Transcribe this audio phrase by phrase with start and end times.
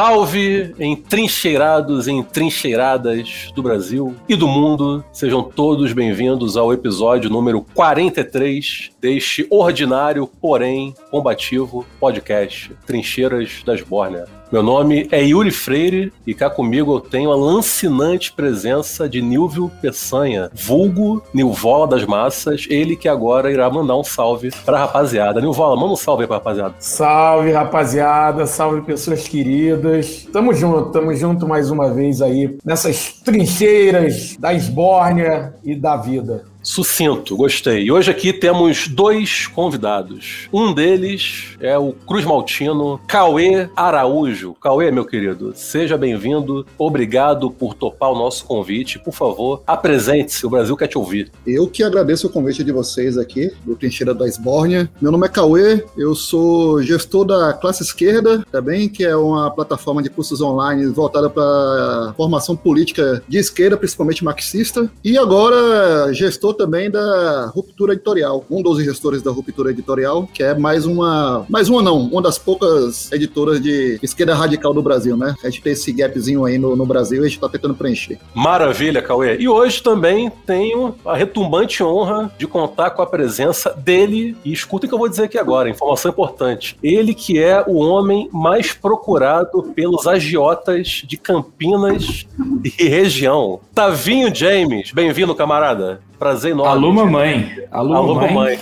[0.00, 5.04] Salve, entrincheirados e entrincheiradas do Brasil e do mundo.
[5.12, 14.39] Sejam todos bem-vindos ao episódio número 43 deste ordinário, porém combativo podcast Trincheiras das Bórnia.
[14.52, 19.70] Meu nome é Yuri Freire e cá comigo eu tenho a lancinante presença de Nilvio
[19.80, 25.40] Peçanha, vulgo Nilvola das Massas, ele que agora irá mandar um salve pra rapaziada.
[25.40, 26.74] Nilvola, manda um salve aí pra rapaziada.
[26.80, 30.26] Salve, rapaziada, salve pessoas queridas.
[30.32, 36.49] Tamo junto, tamo junto mais uma vez aí nessas trincheiras da esbórnia e da vida.
[36.62, 37.90] Sucinto, gostei.
[37.90, 40.48] Hoje aqui temos dois convidados.
[40.52, 44.54] Um deles é o Cruz Maltino, Cauê Araújo.
[44.60, 46.66] Cauê, meu querido, seja bem-vindo.
[46.76, 48.98] Obrigado por topar o nosso convite.
[48.98, 50.44] Por favor, apresente-se.
[50.44, 51.32] O Brasil quer te ouvir.
[51.46, 54.90] Eu que agradeço o convite de vocês aqui, do Trincheira da Esbórnia.
[55.00, 60.02] Meu nome é Cauê, eu sou gestor da Classe Esquerda, também, que é uma plataforma
[60.02, 64.90] de cursos online voltada para formação política de esquerda, principalmente marxista.
[65.02, 70.54] E agora, gestor também da Ruptura Editorial, um dos gestores da Ruptura Editorial, que é
[70.54, 75.34] mais uma, mais uma não, uma das poucas editoras de esquerda radical do Brasil, né?
[75.42, 78.18] A gente tem esse gapzinho aí no, no Brasil e a gente tá tentando preencher.
[78.34, 79.36] Maravilha, Cauê.
[79.38, 84.86] E hoje também tenho a retumbante honra de contar com a presença dele, e escutem
[84.86, 86.76] o que eu vou dizer aqui agora, informação importante.
[86.82, 92.26] Ele que é o homem mais procurado pelos agiotas de Campinas
[92.64, 93.60] e região.
[93.74, 96.00] Tavinho James, bem-vindo, camarada.
[96.20, 96.70] Prazer enorme.
[96.70, 97.50] Alô, mamãe.
[97.70, 98.34] Alô, Alô mamãe.
[98.34, 98.58] mamãe.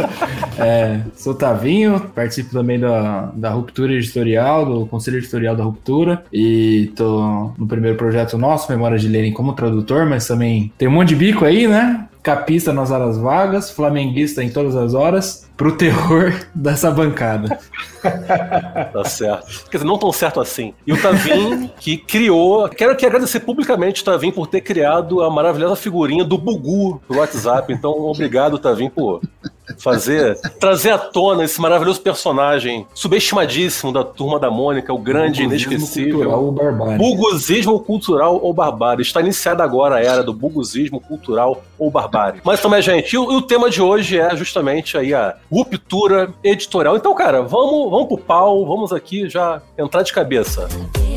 [0.58, 6.24] é, sou Tavinho, participo também da, da Ruptura Editorial, do Conselho Editorial da Ruptura.
[6.32, 10.92] E tô no primeiro projeto nosso, Memória de Lenin, como tradutor, mas também tem um
[10.92, 12.08] monte de bico aí, né?
[12.24, 17.60] Capista nas horas vagas, flamenguista em todas as horas, pro terror dessa bancada.
[18.02, 19.68] tá certo.
[19.70, 20.72] Quer dizer, não tão certo assim.
[20.86, 22.66] E o Tavim, que criou.
[22.70, 27.18] Quero aqui agradecer publicamente o Tavim por ter criado a maravilhosa figurinha do Bugu do
[27.18, 27.70] WhatsApp.
[27.70, 29.20] Então, obrigado, Tavim, por
[29.78, 36.18] fazer, trazer à tona esse maravilhoso personagem subestimadíssimo da turma da Mônica, o grande inesquecível.
[36.18, 36.98] Cultural ou barbárie.
[36.98, 39.02] Buguzismo cultural ou barbárie.
[39.02, 42.40] Está iniciada agora a era do buguzismo cultural ou barbárie.
[42.44, 46.96] Mas também, gente, o, o tema de hoje é justamente aí a ruptura editorial.
[46.96, 50.68] Então, cara, vamos, vamos pro pau, vamos aqui já entrar de cabeça.
[50.68, 51.13] A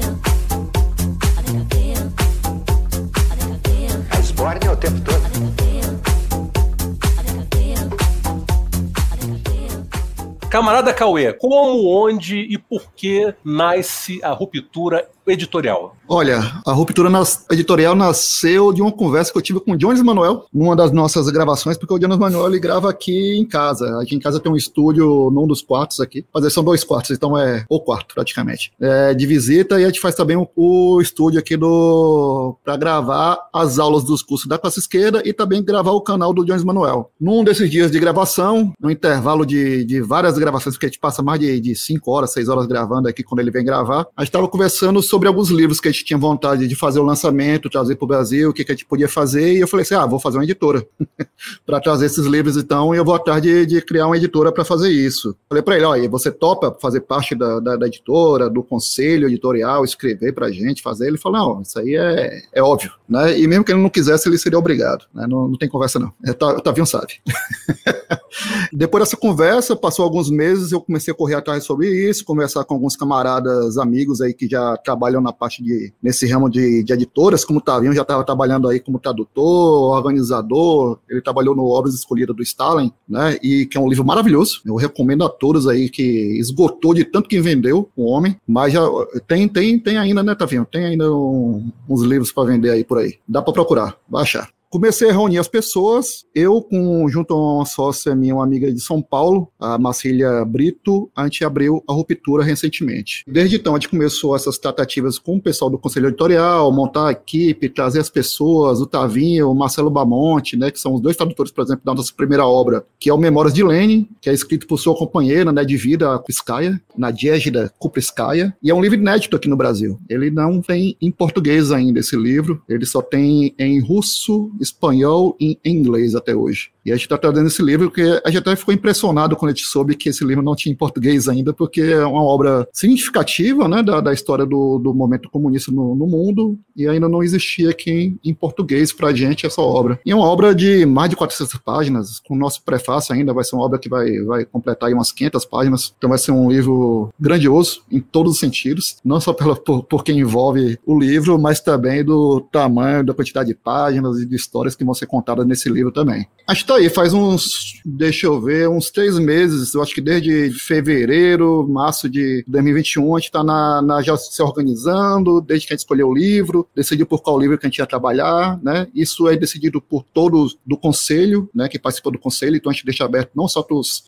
[10.58, 15.96] Camarada Cauê, como, onde e por que nasce a ruptura editorial?
[16.08, 20.02] Olha, a ruptura nas, editorial nasceu de uma conversa que eu tive com o Jones
[20.02, 24.02] Manuel, numa das nossas gravações, porque o Jones Manuel ele grava aqui em casa.
[24.02, 26.26] Aqui em casa tem um estúdio num dos quartos aqui.
[26.34, 28.72] Mas são dois quartos, então é o quarto, praticamente.
[28.80, 33.38] É, de visita, e a gente faz também o, o estúdio aqui do para gravar
[33.54, 37.12] as aulas dos cursos da classe esquerda e também gravar o canal do Jones Manuel.
[37.20, 41.22] Num desses dias de gravação, no intervalo de, de várias gravações, porque a gente passa
[41.22, 44.30] mais de, de cinco horas, seis horas gravando aqui quando ele vem gravar, a gente
[44.30, 47.72] estava conversando sobre sobre alguns livros que a gente tinha vontade de fazer o lançamento,
[47.72, 49.96] trazer para o Brasil, o que, que a gente podia fazer, e eu falei assim:
[49.96, 50.86] ah, vou fazer uma editora
[51.66, 54.64] para trazer esses livros então, e eu vou atrás de, de criar uma editora para
[54.64, 55.36] fazer isso.
[55.50, 59.84] Falei para ele: olha, você topa fazer parte da, da, da, editora, do conselho editorial,
[59.84, 61.08] escrever para a gente, fazer?
[61.08, 63.40] Ele falou: não, isso aí é, é óbvio, né?
[63.40, 65.26] E mesmo que ele não quisesse, ele seria obrigado, né?
[65.28, 66.14] Não, não tem conversa não.
[66.24, 67.14] É, tá, Tavinho sabe.
[68.72, 72.76] Depois dessa conversa, passou alguns meses, eu comecei a correr atrás sobre isso, conversar com
[72.76, 76.94] alguns camaradas, amigos aí que já trabalham trabalham na parte de, nesse ramo de, de
[76.94, 81.96] editoras, como o Tavinho já estava trabalhando aí como tradutor, organizador, ele trabalhou no Obras
[81.96, 85.90] Escolhidas do Stalin, né, e que é um livro maravilhoso, eu recomendo a todos aí
[85.90, 88.82] que esgotou de tanto que vendeu o homem, mas já
[89.28, 93.00] tem, tem, tem ainda, né, Tavinho, tem ainda um, uns livros para vender aí por
[93.00, 96.26] aí, dá para procurar, baixar comecei a reunir as pessoas.
[96.34, 101.10] Eu, com, junto a uma sócia minha, uma amiga de São Paulo, a Marcília Brito,
[101.16, 103.24] a gente abriu a Ruptura recentemente.
[103.28, 107.12] Desde então, a gente começou essas tratativas com o pessoal do Conselho Editorial, montar a
[107.12, 111.52] equipe, trazer as pessoas, o Tavinho, o Marcelo Bamonte, né, que são os dois tradutores,
[111.52, 114.68] por exemplo, da nossa primeira obra, que é o Memórias de Lenin, que é escrito
[114.68, 119.48] por sua companheira né, de vida, Kuskaya, Nadiejda Kupriskaya, e é um livro inédito aqui
[119.48, 120.00] no Brasil.
[120.10, 125.60] Ele não tem em português ainda esse livro, ele só tem em russo, espanhol e
[125.64, 126.72] inglês até hoje.
[126.88, 129.54] E a gente está trazendo esse livro porque a gente até ficou impressionado quando a
[129.54, 133.68] gente soube que esse livro não tinha em português ainda, porque é uma obra significativa
[133.68, 137.72] né, da, da história do, do momento comunista no, no mundo e ainda não existia
[137.72, 140.00] aqui em, em português para a gente essa obra.
[140.06, 143.44] E é uma obra de mais de 400 páginas, com o nosso prefácio ainda, vai
[143.44, 147.14] ser uma obra que vai, vai completar umas 500 páginas, então vai ser um livro
[147.20, 151.60] grandioso em todos os sentidos, não só pela, por, por quem envolve o livro, mas
[151.60, 155.68] também do tamanho, da quantidade de páginas e de histórias que vão ser contadas nesse
[155.68, 156.26] livro também.
[156.48, 160.02] Acho que tá aí, faz uns, deixa eu ver, uns três meses, eu acho que
[160.02, 165.74] desde fevereiro, março de 2021, a gente está na, na, já se organizando, desde que
[165.74, 168.88] a gente escolheu o livro, decidiu por qual livro que a gente ia trabalhar, né?
[168.94, 172.86] Isso é decidido por todos do conselho, né, que participou do conselho, então a gente
[172.86, 173.66] deixa aberto não só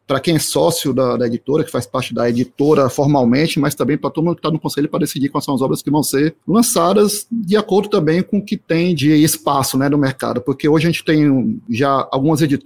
[0.07, 3.97] para quem é sócio da, da, editora, que faz parte da editora formalmente, mas também
[3.97, 6.03] para todo mundo que está no conselho para decidir quais são as obras que vão
[6.03, 10.67] ser lançadas de acordo também com o que tem de espaço, né, no mercado, porque
[10.67, 12.58] hoje a gente tem já algumas editoras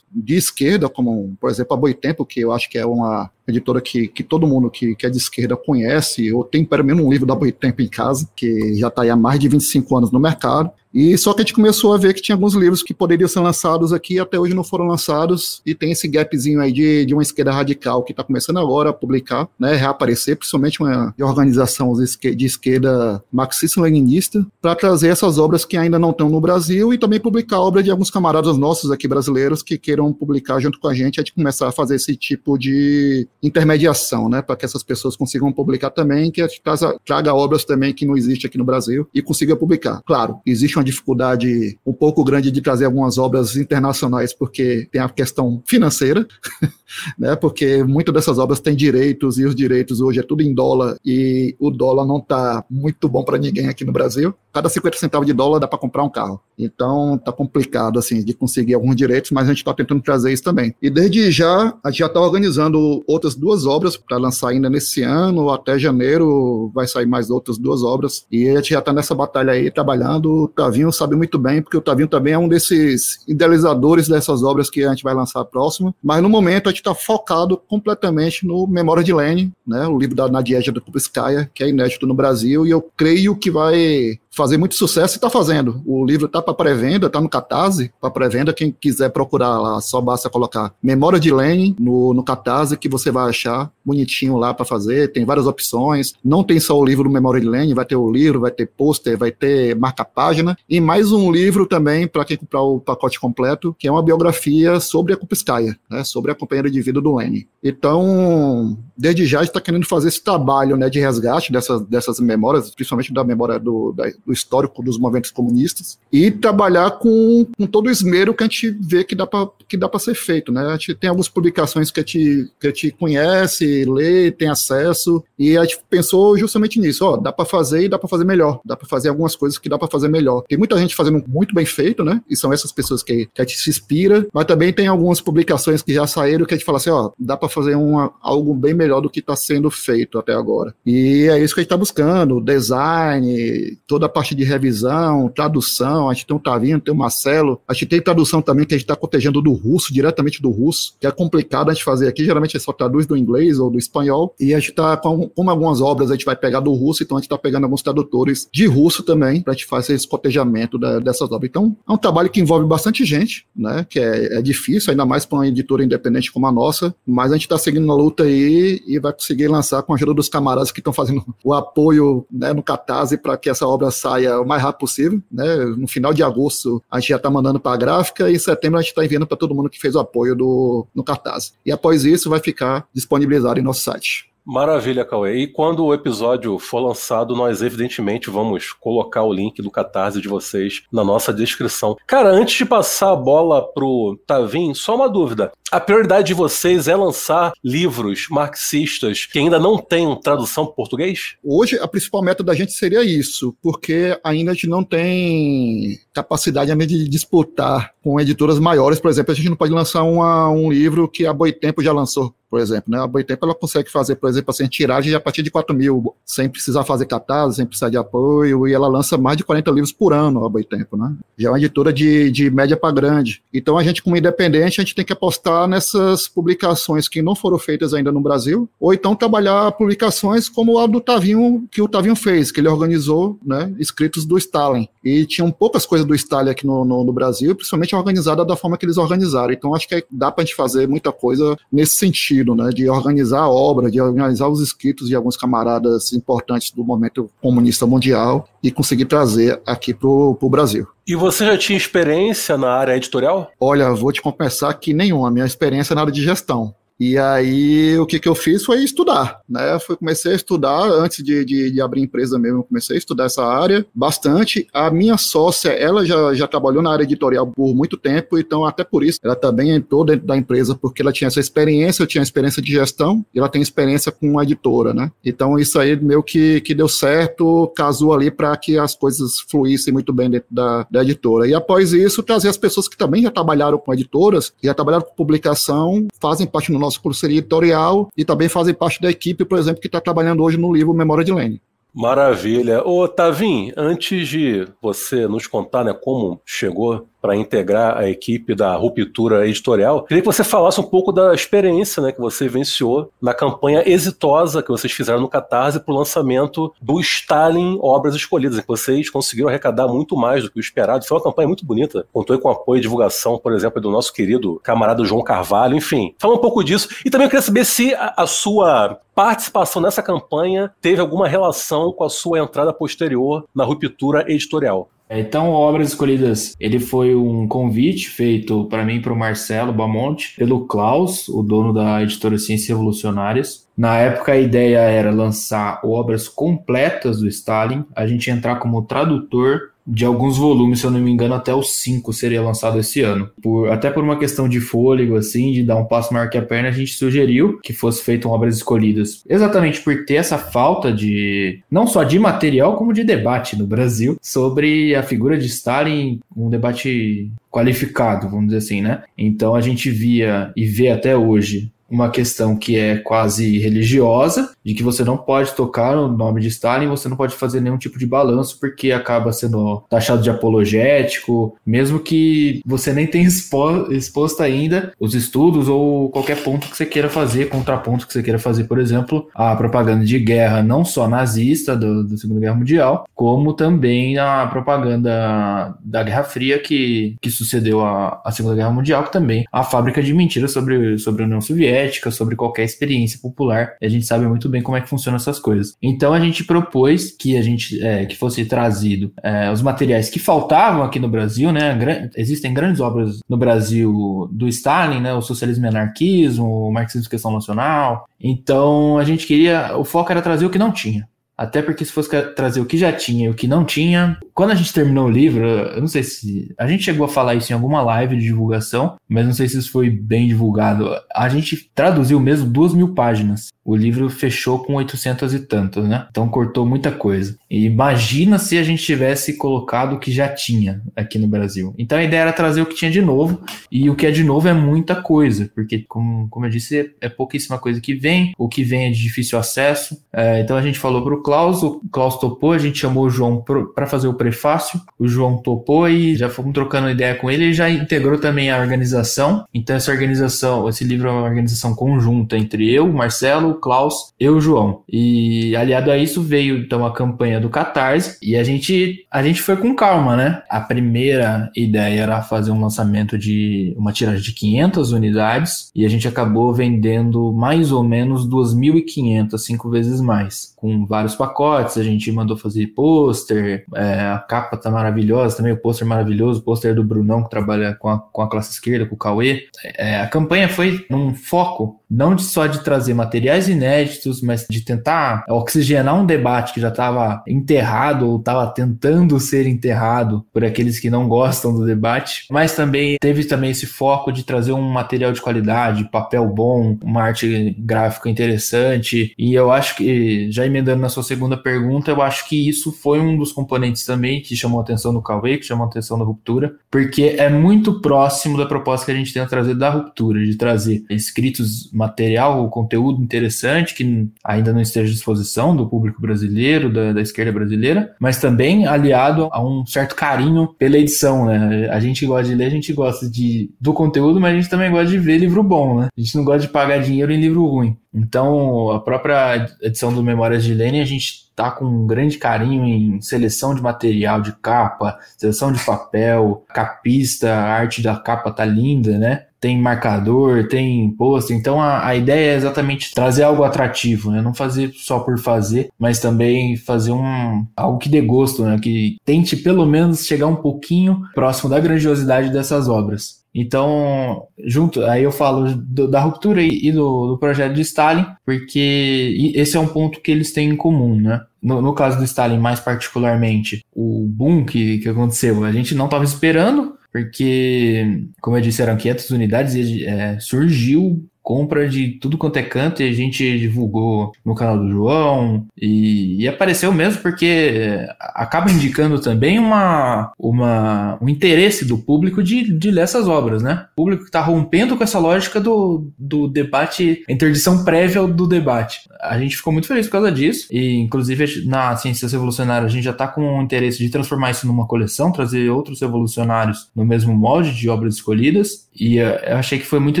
[0.10, 4.08] de esquerda, como, por exemplo, a Boitempo, que eu acho que é uma editora que,
[4.08, 7.26] que todo mundo que, que é de esquerda conhece, ou tem pelo menos um livro
[7.26, 10.70] da Boitempo em casa, que já está há mais de 25 anos no mercado.
[10.94, 13.40] E só que a gente começou a ver que tinha alguns livros que poderiam ser
[13.40, 17.22] lançados aqui até hoje não foram lançados, e tem esse gapzinho aí de, de uma
[17.22, 23.22] esquerda radical que está começando agora a publicar, né, reaparecer, principalmente uma organização de esquerda
[23.32, 27.82] marxista-leninista, para trazer essas obras que ainda não estão no Brasil e também publicar obra
[27.82, 31.34] de alguns camaradas nossos aqui brasileiros que queiram publicar junto com a gente, a gente
[31.34, 36.30] começar a fazer esse tipo de intermediação, né, para que essas pessoas consigam publicar também,
[36.30, 39.56] que a gente traga, traga obras também que não existe aqui no Brasil e consiga
[39.56, 40.02] publicar.
[40.04, 45.00] Claro, existe uma uma dificuldade um pouco grande de trazer algumas obras internacionais, porque tem
[45.00, 46.26] a questão financeira,
[47.18, 47.36] né?
[47.36, 51.54] Porque muitas dessas obras têm direitos e os direitos hoje é tudo em dólar e
[51.58, 54.34] o dólar não está muito bom para ninguém aqui no Brasil.
[54.52, 56.40] Cada 50 centavos de dólar dá para comprar um carro.
[56.58, 60.42] Então tá complicado assim de conseguir alguns direitos, mas a gente está tentando trazer isso
[60.42, 60.74] também.
[60.82, 65.02] E desde já a gente já está organizando outras duas obras para lançar ainda nesse
[65.02, 69.14] ano, até janeiro vai sair mais outras duas obras e a gente já está nessa
[69.14, 70.44] batalha aí trabalhando.
[70.44, 74.70] O Tavinho sabe muito bem, porque o Tavinho também é um desses idealizadores dessas obras
[74.70, 75.94] que a gente vai lançar próximo.
[76.02, 80.14] Mas no momento a gente está focado completamente no Memória de Lenin, né, o livro
[80.14, 84.74] da Nadieja Kupskaya, que é inédito no Brasil, e eu creio que vai fazer muito
[84.74, 85.82] sucesso e está fazendo.
[85.86, 88.52] O livro está para pré-venda, está no Catarse, para pré-venda.
[88.52, 93.10] Quem quiser procurar lá, só basta colocar Memória de Lenin no, no Catarse, que você
[93.10, 95.12] vai achar bonitinho lá para fazer.
[95.12, 96.14] Tem várias opções.
[96.24, 98.66] Não tem só o livro do Memória de Lenin, vai ter o livro, vai ter
[98.66, 100.56] pôster, vai ter marca-página.
[100.68, 104.80] E mais um livro também, para quem comprar o pacote completo, que é uma biografia
[104.80, 107.46] sobre a Kupskaya, né, sobre a companheira de vida do Lenin.
[107.62, 113.12] Então, desde já está querendo fazer esse trabalho né, de resgate dessas, dessas memórias, principalmente
[113.12, 117.90] da memória do, da, do histórico dos movimentos comunistas, e trabalhar com, com todo o
[117.90, 120.52] esmero que a gente vê que dá para ser feito.
[120.52, 120.64] Né?
[120.66, 125.24] A gente tem algumas publicações que a, gente, que a gente conhece, lê, tem acesso,
[125.36, 128.60] e a gente pensou justamente nisso: ó, dá para fazer e dá para fazer melhor,
[128.64, 130.44] dá para fazer algumas coisas que dá para fazer melhor.
[130.48, 132.22] Tem muita gente fazendo muito bem feito, né?
[132.30, 135.82] E são essas pessoas que, que a gente se inspira, mas também tem algumas publicações
[135.82, 138.74] que já saíram que a gente fala assim: ó, dá para fazer uma, algo bem
[138.74, 140.74] melhor do que está sendo feito até agora.
[140.84, 146.08] E é isso que a gente está buscando: design, toda a parte de revisão, tradução.
[146.08, 147.60] A gente tem o Tavinho, tem o Marcelo.
[147.66, 150.94] A gente tem tradução também que a gente está cotejando do russo, diretamente do russo,
[151.00, 152.24] que é complicado a gente fazer aqui.
[152.24, 154.34] Geralmente a gente só traduz do inglês ou do espanhol.
[154.38, 157.16] E a gente está, com, como algumas obras a gente vai pegar do russo, então
[157.16, 160.78] a gente está pegando alguns tradutores de russo também, para a gente fazer esse cotejamento
[160.78, 161.48] da, dessas obras.
[161.48, 163.86] Então, é um trabalho que envolve bastante gente, né?
[163.88, 167.34] Que é, é difícil, ainda mais para uma editora independente como a nossa, mas a
[167.34, 170.70] gente está seguindo na luta aí e vai conseguir lançar com a ajuda dos camaradas
[170.70, 174.62] que estão fazendo o apoio né, no Catarse para que essa obra saia o mais
[174.62, 175.20] rápido possível.
[175.30, 175.56] Né?
[175.76, 178.78] No final de agosto a gente já está mandando para a gráfica e em setembro
[178.78, 181.52] a gente está enviando para todo mundo que fez o apoio do, no Catarse.
[181.64, 184.32] E após isso vai ficar disponibilizado em nosso site.
[184.44, 185.36] Maravilha, Cauê.
[185.36, 190.28] E quando o episódio for lançado, nós evidentemente vamos colocar o link do Catarse de
[190.28, 191.96] vocês na nossa descrição.
[192.06, 195.52] Cara, antes de passar a bola pro Tavim, só uma dúvida.
[195.72, 201.36] A prioridade de vocês é lançar livros marxistas que ainda não têm tradução para português?
[201.42, 206.76] Hoje, a principal meta da gente seria isso, porque ainda a gente não tem capacidade
[206.86, 209.00] de disputar com editoras maiores.
[209.00, 212.34] Por exemplo, a gente não pode lançar uma, um livro que a Boitempo já lançou
[212.52, 212.92] por exemplo.
[212.92, 212.98] Né?
[212.98, 216.50] A Boitempo ela consegue fazer, por exemplo, assim, tiragem a partir de 4 mil, sem
[216.50, 220.12] precisar fazer catarse, sem precisar de apoio, e ela lança mais de 40 livros por
[220.12, 220.94] ano, a Boitempo.
[220.98, 221.16] Né?
[221.38, 223.42] Já é uma editora de, de média para grande.
[223.54, 227.34] Então, a gente, como independente, a gente tem que apostar trabalhar nessas publicações que não
[227.34, 231.88] foram feitas ainda no Brasil, ou então trabalhar publicações como a do Tavinho, que o
[231.88, 234.88] Tavinho fez, que ele organizou, né, escritos do Stalin.
[235.04, 238.76] E tinham poucas coisas do Stalin aqui no, no, no Brasil, principalmente organizada da forma
[238.76, 239.52] que eles organizaram.
[239.52, 243.40] Então acho que dá para a gente fazer muita coisa nesse sentido, né, de organizar
[243.40, 248.70] a obra, de organizar os escritos de alguns camaradas importantes do momento comunista mundial e
[248.70, 250.86] conseguir trazer aqui para o Brasil.
[251.06, 253.50] E você já tinha experiência na área editorial?
[253.58, 255.30] Olha, vou te confessar que nenhuma.
[255.30, 256.74] Minha experiência é na área de gestão.
[257.04, 259.76] E aí, o que, que eu fiz foi estudar, né?
[259.80, 263.44] Foi, comecei a estudar, antes de, de, de, abrir empresa mesmo, comecei a estudar essa
[263.44, 264.68] área bastante.
[264.72, 268.84] A minha sócia, ela já, já trabalhou na área editorial por muito tempo, então até
[268.84, 272.22] por isso ela também entrou dentro da empresa, porque ela tinha essa experiência, eu tinha
[272.22, 275.10] experiência de gestão, e ela tem experiência com a editora, né?
[275.24, 279.92] Então isso aí meio que, que deu certo, casou ali para que as coisas fluíssem
[279.92, 281.48] muito bem dentro da, da editora.
[281.48, 285.16] E após isso, trazer as pessoas que também já trabalharam com editoras, já trabalharam com
[285.16, 289.58] publicação, fazem parte do nosso nosso curso editorial e também fazem parte da equipe, por
[289.58, 291.60] exemplo, que está trabalhando hoje no livro Memória de Lênin.
[291.94, 292.86] Maravilha.
[292.86, 298.74] Ô, Tavim, antes de você nos contar né, como chegou para integrar a equipe da
[298.74, 300.02] Ruptura Editorial.
[300.02, 304.60] Queria que você falasse um pouco da experiência né, que você vivenciou na campanha exitosa
[304.62, 309.48] que vocês fizeram no Catarse para o lançamento do Stalin Obras Escolhidas, que vocês conseguiram
[309.48, 311.06] arrecadar muito mais do que o esperado.
[311.06, 312.04] Foi uma campanha muito bonita.
[312.12, 315.76] Contou com apoio e divulgação, por exemplo, do nosso querido camarada João Carvalho.
[315.76, 316.88] Enfim, fala um pouco disso.
[317.04, 321.92] E também eu queria saber se a, a sua participação nessa campanha teve alguma relação
[321.92, 324.88] com a sua entrada posterior na Ruptura Editorial.
[325.12, 330.34] É, então, Obras Escolhidas, ele foi um convite feito para mim para o Marcelo Bamonte,
[330.38, 333.68] pelo Klaus, o dono da editora Ciências Revolucionárias.
[333.76, 339.71] Na época, a ideia era lançar obras completas do Stalin, a gente entrar como tradutor
[339.86, 343.30] de alguns volumes, se eu não me engano, até os cinco seria lançado esse ano.
[343.42, 346.42] Por, até por uma questão de fôlego, assim, de dar um passo maior que a
[346.42, 349.24] perna, a gente sugeriu que fosse feito obras escolhidas.
[349.28, 354.16] Exatamente por ter essa falta de, não só de material, como de debate no Brasil
[354.20, 359.02] sobre a figura de Stalin, um debate qualificado, vamos dizer assim, né?
[359.16, 364.74] Então a gente via e vê até hoje uma questão que é quase religiosa, de
[364.74, 367.98] que você não pode tocar no nome de Stalin, você não pode fazer nenhum tipo
[367.98, 374.42] de balanço, porque acaba sendo taxado de apologético, mesmo que você nem tenha expo exposto
[374.42, 378.64] ainda os estudos ou qualquer ponto que você queira fazer, contraponto que você queira fazer,
[378.64, 383.52] por exemplo, a propaganda de guerra, não só nazista do, da Segunda Guerra Mundial, como
[383.52, 389.44] também a propaganda da Guerra Fria que, que sucedeu à Segunda Guerra Mundial, que também
[389.52, 393.74] a fábrica de mentiras sobre, sobre a União Soviética ética, sobre qualquer experiência popular.
[393.82, 395.76] A gente sabe muito bem como é que funcionam essas coisas.
[395.82, 400.18] Então a gente propôs que a gente é, que fosse trazido é, os materiais que
[400.18, 402.10] faltavam aqui no Brasil, né?
[402.16, 405.12] existem grandes obras no Brasil do Stalin, né?
[405.14, 408.06] O socialismo e anarquismo, o marxismo e questão nacional.
[408.20, 411.08] Então a gente queria, o foco era trazer o que não tinha.
[411.42, 414.16] Até porque se fosse trazer o que já tinha e o que não tinha.
[414.32, 416.54] Quando a gente terminou o livro, eu não sei se.
[416.56, 419.58] A gente chegou a falar isso em alguma live de divulgação, mas não sei se
[419.58, 420.88] isso foi bem divulgado.
[421.12, 423.48] A gente traduziu mesmo duas mil páginas.
[423.64, 426.06] O livro fechou com 800 e tantos, né?
[426.10, 427.36] Então cortou muita coisa.
[427.50, 431.74] E imagina se a gente tivesse colocado o que já tinha aqui no Brasil.
[431.78, 433.40] Então a ideia era trazer o que tinha de novo.
[433.70, 437.08] E o que é de novo é muita coisa, porque, como, como eu disse, é
[437.08, 438.32] pouquíssima coisa que vem.
[438.36, 440.02] O que vem é de difícil acesso.
[440.12, 443.42] É, então a gente falou pro Klaus, o Klaus topou, a gente chamou o João
[443.74, 447.52] para fazer o prefácio, o João topou e já fomos trocando ideia com ele, ele
[447.54, 452.70] já integrou também a organização, então essa organização, esse livro é uma organização conjunta entre
[452.70, 457.48] eu, Marcelo, Klaus, e o João, e aliado a isso veio então a campanha do
[457.48, 460.42] Catarse, e a gente, a gente foi com calma, né?
[460.50, 465.88] A primeira ideia era fazer um lançamento de uma tiragem de 500 unidades, e a
[465.88, 472.12] gente acabou vendendo mais ou menos 2.500, cinco vezes mais, com vários pacotes, a gente
[472.12, 476.84] mandou fazer pôster, é, a capa tá maravilhosa também, o pôster maravilhoso, o pôster do
[476.84, 479.48] Brunão que trabalha com a, com a classe esquerda, com o Cauê.
[479.76, 485.26] É, a campanha foi num foco não só de trazer materiais inéditos, mas de tentar
[485.28, 490.88] oxigenar um debate que já estava enterrado ou estava tentando ser enterrado por aqueles que
[490.88, 495.20] não gostam do debate, mas também teve também esse foco de trazer um material de
[495.20, 501.02] qualidade, papel bom, uma arte gráfica interessante, e eu acho que, já emendando na sua
[501.02, 505.02] segunda pergunta, eu acho que isso foi um dos componentes também que chamou atenção do
[505.02, 508.94] Cauê, que chamou a atenção da Ruptura, porque é muito próximo da proposta que a
[508.94, 514.52] gente tem a trazer da Ruptura, de trazer escritos material, conteúdo interessante interessante, que ainda
[514.52, 519.42] não esteja à disposição do público brasileiro, da, da esquerda brasileira, mas também aliado a
[519.42, 521.68] um certo carinho pela edição, né?
[521.70, 524.70] A gente gosta de ler, a gente gosta de, do conteúdo, mas a gente também
[524.70, 525.88] gosta de ver livro bom, né?
[525.96, 527.76] A gente não gosta de pagar dinheiro em livro ruim.
[527.94, 532.64] Então, a própria edição do Memórias de Lenin, a gente tá com um grande carinho
[532.64, 538.44] em seleção de material de capa, seleção de papel, capista, a arte da capa tá
[538.44, 539.26] linda, né?
[539.40, 541.32] Tem marcador, tem post.
[541.32, 544.22] Então a, a ideia é exatamente trazer algo atrativo, né?
[544.22, 548.58] Não fazer só por fazer, mas também fazer um algo que dê gosto, né?
[548.58, 553.21] Que tente pelo menos chegar um pouquinho próximo da grandiosidade dessas obras.
[553.34, 559.32] Então, junto, aí eu falo do, da ruptura e, do, do, projeto de Stalin, porque
[559.34, 561.22] esse é um ponto que eles têm em comum, né?
[561.42, 565.86] No, no caso do Stalin, mais particularmente, o boom que, que aconteceu, a gente não
[565.86, 572.18] estava esperando, porque, como eu disse, eram 500 unidades e é, surgiu compra de tudo
[572.18, 577.00] quanto é canto e a gente divulgou no canal do João e, e, apareceu mesmo
[577.00, 583.42] porque acaba indicando também uma, uma, um interesse do público de, de ler essas obras,
[583.42, 583.66] né?
[583.72, 588.80] O público está rompendo com essa lógica do, do debate, interdição prévia do debate.
[589.00, 592.84] A gente ficou muito feliz por causa disso e inclusive na Ciências Revolucionárias a gente
[592.84, 597.14] já está com o interesse de transformar isso numa coleção, trazer outros revolucionários no mesmo
[597.14, 600.00] molde de obras escolhidas e eu achei que foi muito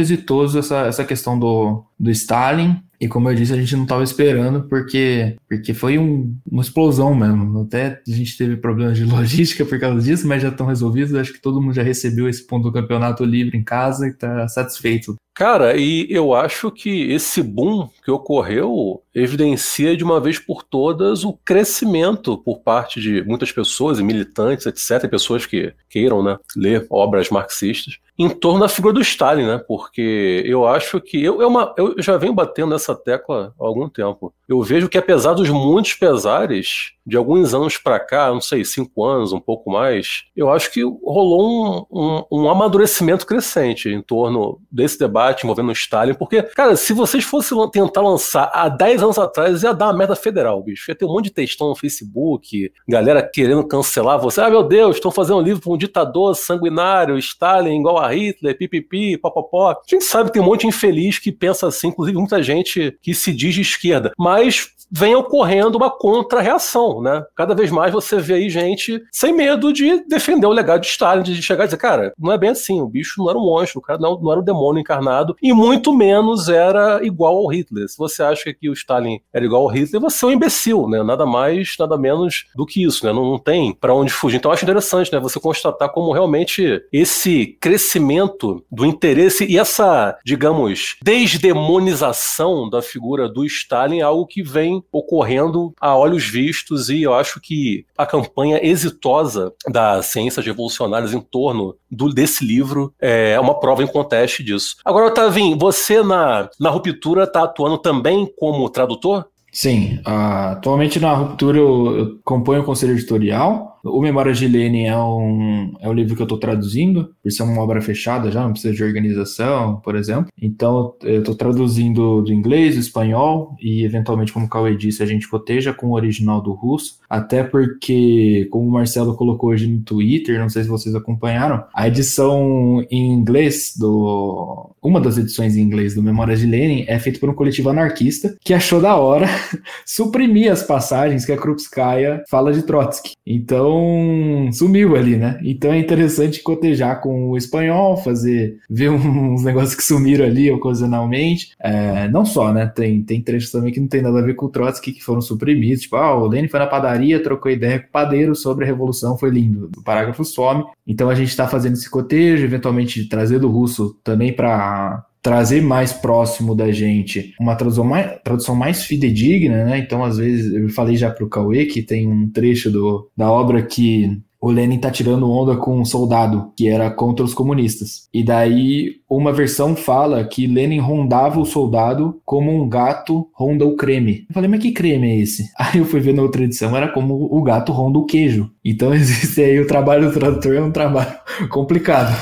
[0.00, 2.82] exitoso essa, essa questão do, do Stalin.
[3.00, 7.12] E como eu disse, a gente não estava esperando, porque, porque foi um, uma explosão
[7.14, 7.62] mesmo.
[7.62, 11.14] Até a gente teve problemas de logística por causa disso, mas já estão resolvidos.
[11.14, 14.46] Acho que todo mundo já recebeu esse ponto do campeonato livre em casa e está
[14.46, 15.16] satisfeito.
[15.34, 21.24] Cara, e eu acho que esse boom que ocorreu evidencia de uma vez por todas
[21.24, 26.86] o crescimento por parte de muitas pessoas e militantes, etc., pessoas que queiram né, ler
[26.90, 29.58] obras marxistas, em torno da figura do Stalin, né?
[29.66, 33.88] Porque eu acho que eu, é uma, eu já venho batendo nessa tecla há algum
[33.88, 34.32] tempo.
[34.48, 39.04] Eu vejo que apesar dos muitos pesares de alguns anos para cá, não sei, cinco
[39.04, 44.60] anos, um pouco mais, eu acho que rolou um, um, um amadurecimento crescente em torno
[44.70, 49.18] desse debate envolvendo o Stalin, porque, cara, se vocês fossem tentar lançar há 10 anos
[49.18, 50.90] atrás, ia dar uma merda federal, bicho.
[50.90, 54.40] Ia ter um monte de textão no Facebook, galera querendo cancelar você.
[54.40, 58.56] Ah, meu Deus, estão fazendo um livro para um ditador sanguinário, Stalin igual a Hitler,
[58.56, 59.70] pipipi, popopó.
[59.70, 62.96] A gente sabe que tem um monte de infeliz que pensa assim, inclusive muita gente
[63.02, 64.12] que se diz de esquerda.
[64.18, 67.24] Mas vem ocorrendo uma contra-reação, né?
[67.34, 71.22] Cada vez mais você vê aí gente sem medo de defender o legado de Stalin,
[71.22, 73.78] de chegar e dizer, cara, não é bem assim, o bicho não era um monstro,
[73.78, 77.88] o cara não, não era um demônio encarnado, e muito menos era igual ao Hitler.
[77.88, 81.02] Se você acha que o Stalin era igual ao Hitler, você é um imbecil, né?
[81.02, 83.12] Nada mais, nada menos do que isso, né?
[83.12, 84.36] Não, não tem para onde fugir.
[84.36, 85.18] Então eu acho interessante, né?
[85.20, 93.44] Você constatar como realmente esse crescimento do interesse e essa, digamos, desdemonização da figura do
[93.44, 98.60] Stalin é algo que vem ocorrendo a olhos vistos e eu acho que a campanha
[98.62, 104.76] exitosa das ciências revolucionárias em torno do, desse livro é uma prova em conteste disso.
[104.84, 109.26] Agora, Otavim, você na, na ruptura está atuando também como tradutor?
[109.52, 114.84] Sim, uh, atualmente na Ruptura eu, eu componho o conselho editorial, o Memórias de Lenin
[114.84, 118.42] é um, é um livro que eu estou traduzindo, por ser uma obra fechada já,
[118.42, 120.26] não precisa de organização, por exemplo.
[120.40, 125.06] Então, eu estou traduzindo do inglês, do espanhol, e eventualmente, como o Cauê disse, a
[125.06, 129.80] gente coteja com o original do russo, até porque, como o Marcelo colocou hoje no
[129.80, 134.70] Twitter, não sei se vocês acompanharam, a edição em inglês do.
[134.80, 138.36] Uma das edições em inglês do Memórias de Lenin é feita por um coletivo anarquista
[138.40, 139.26] que achou da hora
[139.86, 143.12] suprimir as passagens que a Krupskaya fala de Trotsky.
[143.24, 145.38] Então, então sumiu ali, né?
[145.42, 151.52] Então é interessante cotejar com o espanhol, fazer ver uns negócios que sumiram ali ocasionalmente.
[151.58, 152.66] É, não só, né?
[152.66, 155.20] Tem, tem trechos também que não tem nada a ver com o Trotsky que foram
[155.20, 155.82] suprimidos.
[155.82, 159.16] Tipo, ah, o Lenin foi na padaria, trocou ideia com o padeiro sobre a revolução,
[159.16, 159.70] foi lindo.
[159.76, 160.64] O parágrafo some.
[160.86, 165.92] Então a gente está fazendo esse cotejo, eventualmente trazer do russo também para trazer mais
[165.92, 169.78] próximo da gente uma tradução mais, tradução mais fidedigna, né?
[169.78, 173.30] Então, às vezes, eu falei já para o Cauê que tem um trecho do, da
[173.30, 178.08] obra que o Lenin tá tirando onda com um soldado que era contra os comunistas.
[178.12, 183.76] E daí uma versão fala que Lenin rondava o soldado como um gato ronda o
[183.76, 184.26] creme.
[184.28, 185.48] Eu falei, mas que creme é esse?
[185.56, 188.50] Aí eu fui ver na outra edição, era como o gato ronda o queijo.
[188.64, 191.12] Então existe aí o trabalho do tradutor é um trabalho
[191.48, 192.12] complicado.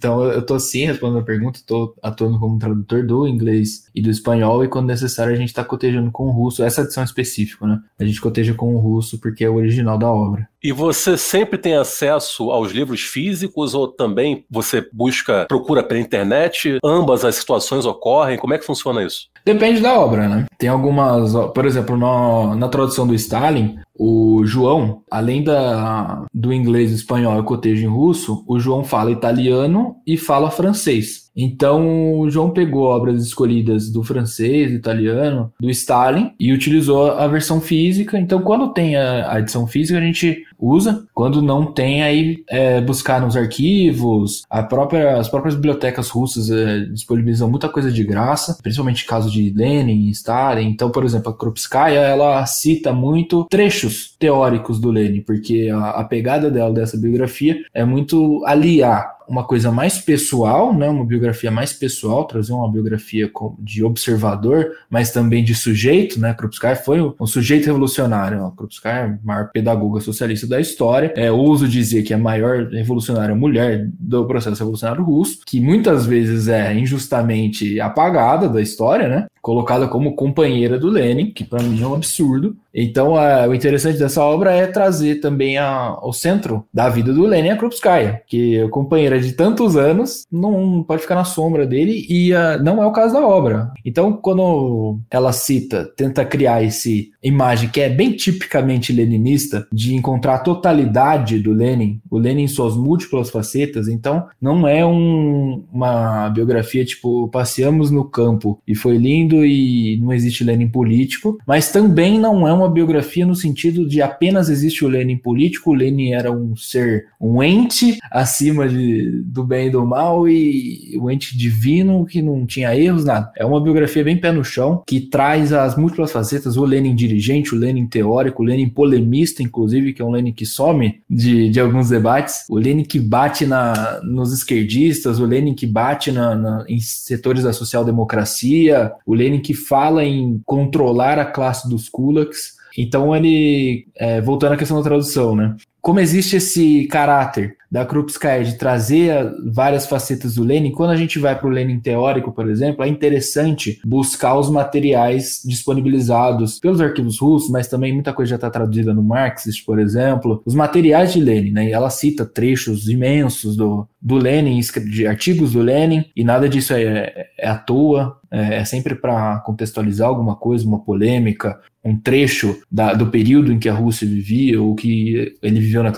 [0.00, 4.08] Então eu tô sim respondendo a pergunta, tô atuando como tradutor do inglês e do
[4.08, 7.78] espanhol, e quando necessário a gente tá cotejando com o russo, essa edição específica, né?
[7.98, 10.48] A gente coteja com o russo porque é o original da obra.
[10.62, 16.78] E você sempre tem acesso aos livros físicos ou também você busca, procura pela internet?
[16.82, 18.38] Ambas as situações ocorrem?
[18.38, 19.28] Como é que funciona isso?
[19.44, 20.46] Depende da obra, né?
[20.58, 26.90] Tem algumas, por exemplo, no, na tradução do Stalin, o João, além da, do inglês,
[26.90, 31.30] espanhol e cotejo em russo, o João fala italiano e fala francês.
[31.36, 37.26] Então, o João pegou obras escolhidas do francês, do italiano, do Stalin e utilizou a
[37.28, 38.18] versão física.
[38.18, 41.04] Então, quando tem a, edição física, a gente usa.
[41.14, 44.42] Quando não tem, aí é buscar nos arquivos.
[44.68, 50.10] Própria, as próprias bibliotecas russas é, disponibilizam muita coisa de graça, principalmente casos de Lenin,
[50.10, 50.68] Stalin.
[50.68, 56.04] Então, por exemplo, a Krupskaya, ela cita muito trechos teóricos do Lenin, porque a, a
[56.04, 61.72] pegada dela dessa biografia é muito aliar uma coisa mais pessoal, né, uma biografia mais
[61.72, 66.34] pessoal, trazer uma biografia de observador, mas também de sujeito, né?
[66.34, 68.50] Krupskaya foi um sujeito revolucionário.
[68.56, 71.12] Krupskaya é a maior pedagoga socialista da história.
[71.14, 76.06] É, ouso dizer que é a maior revolucionária mulher do processo revolucionário russo, que muitas
[76.06, 79.26] vezes é injustamente apagada da história, né?
[79.40, 82.56] Colocada como companheira do Lenin, que para mim é um absurdo.
[82.74, 87.26] Então, a, o interessante dessa obra é trazer também a, o centro da vida do
[87.26, 92.06] Lenin a Krupskaya, que é companheira de tantos anos, não pode ficar na sombra dele
[92.08, 93.72] e a, não é o caso da obra.
[93.84, 100.36] Então, quando ela cita, tenta criar esse imagem que é bem tipicamente leninista, de encontrar
[100.36, 106.28] a totalidade do Lenin, o Lenin em suas múltiplas facetas, então não é um, uma
[106.30, 112.18] biografia tipo passeamos no campo e foi lindo e não existe Lenin político, mas também
[112.18, 116.32] não é uma biografia no sentido de apenas existe o Lenin político, o Lenin era
[116.32, 122.04] um ser, um ente acima de, do bem e do mal e um ente divino
[122.04, 123.30] que não tinha erros, nada.
[123.36, 127.54] É uma biografia bem pé no chão, que traz as múltiplas facetas, o Lenin dirigente,
[127.54, 131.60] o Lenin teórico, o Lenin polemista, inclusive, que é um Lenin que some de, de
[131.60, 136.64] alguns debates, o Lenin que bate na, nos esquerdistas, o Lenin que bate na, na,
[136.68, 143.14] em setores da social-democracia, o Lenin que fala em controlar a classe dos kulaks, então
[143.14, 145.56] ele, é, voltando à questão da tradução, né?
[145.80, 151.18] Como existe esse caráter da Krupskaya de trazer várias facetas do Lenin, quando a gente
[151.18, 157.20] vai para o Lenin teórico, por exemplo, é interessante buscar os materiais disponibilizados pelos arquivos
[157.20, 161.20] russos, mas também muita coisa já está traduzida no Marxist, por exemplo, os materiais de
[161.20, 161.68] Lenin, né?
[161.68, 164.58] E ela cita trechos imensos do, do Lenin,
[164.90, 169.38] de artigos do Lenin, e nada disso é, é à toa, é, é sempre para
[169.40, 174.60] contextualizar alguma coisa, uma polêmica, um trecho da, do período em que a Rússia vivia,
[174.60, 175.92] ou que ele viveu na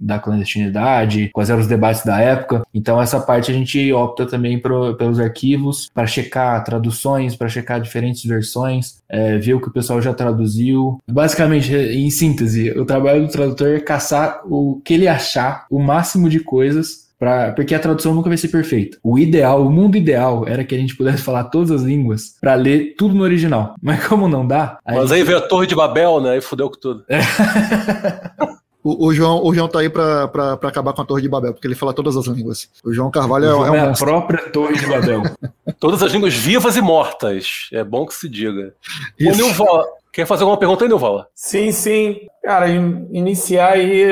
[0.00, 0.91] da clandestinidade,
[1.32, 2.62] quais eram os debates da época.
[2.74, 7.80] Então, essa parte a gente opta também pro, pelos arquivos para checar traduções, para checar
[7.80, 10.98] diferentes versões, é, ver o que o pessoal já traduziu.
[11.10, 16.28] Basicamente, em síntese, o trabalho do tradutor é caçar o que ele achar, o máximo
[16.28, 18.98] de coisas Pra, porque a tradução nunca vai ser perfeita.
[19.00, 22.56] O ideal, o mundo ideal, era que a gente pudesse falar todas as línguas para
[22.56, 23.76] ler tudo no original.
[23.80, 24.80] Mas como não dá.
[24.84, 25.12] Mas gente...
[25.12, 26.38] aí veio a Torre de Babel, né?
[26.38, 27.04] E fudeu com tudo.
[27.08, 27.20] É.
[28.84, 30.24] O, o, João, o João tá aí pra,
[30.62, 32.68] acabar com a Torre de Babel, porque ele fala todas as línguas.
[32.84, 35.22] O João Carvalho o João é, é, um a própria Torre de Babel.
[35.78, 37.68] todas as línguas vivas e mortas.
[37.72, 38.74] É bom que se diga.
[39.18, 39.32] Isso.
[39.32, 40.90] O Nilval, quer fazer alguma pergunta aí?
[41.34, 42.16] Sim, sim.
[42.42, 44.04] Cara, in, iniciar aí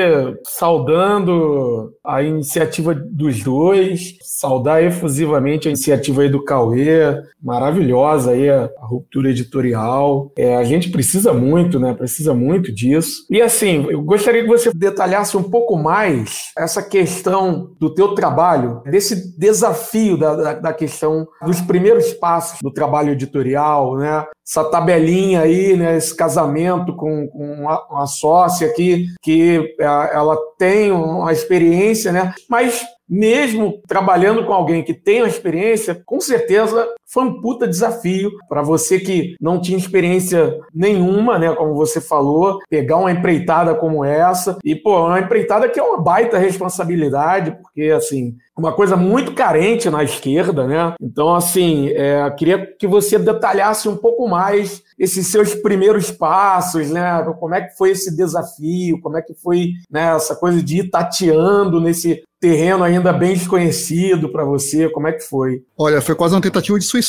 [0.45, 8.69] saudando a iniciativa dos dois, saudar efusivamente a iniciativa aí do Cauê, maravilhosa aí a,
[8.79, 10.31] a ruptura editorial.
[10.37, 11.93] É, a gente precisa muito, né?
[11.93, 13.25] Precisa muito disso.
[13.29, 18.81] E assim, eu gostaria que você detalhasse um pouco mais essa questão do teu trabalho,
[18.85, 24.25] desse desafio da, da, da questão dos primeiros passos do trabalho editorial, né?
[24.51, 25.95] Essa tabelinha aí, né?
[25.95, 32.33] Esse casamento com, com uma, uma sócia aqui que é, ela tem uma experiência, né?
[32.49, 38.31] Mas mesmo trabalhando com alguém que tem uma experiência, com certeza foi um puta desafio
[38.47, 41.53] para você que não tinha experiência nenhuma, né?
[41.53, 44.57] Como você falou, pegar uma empreitada como essa.
[44.63, 49.89] E, pô, uma empreitada que é uma baita responsabilidade, porque, assim, uma coisa muito carente
[49.89, 50.93] na esquerda, né?
[51.01, 57.23] Então, assim, é, queria que você detalhasse um pouco mais esses seus primeiros passos, né?
[57.39, 59.01] Como é que foi esse desafio?
[59.01, 64.29] Como é que foi né, essa coisa de ir tateando nesse terreno ainda bem desconhecido
[64.29, 64.89] para você?
[64.89, 65.63] Como é que foi?
[65.77, 67.00] Olha, foi quase uma tentativa de suicídio.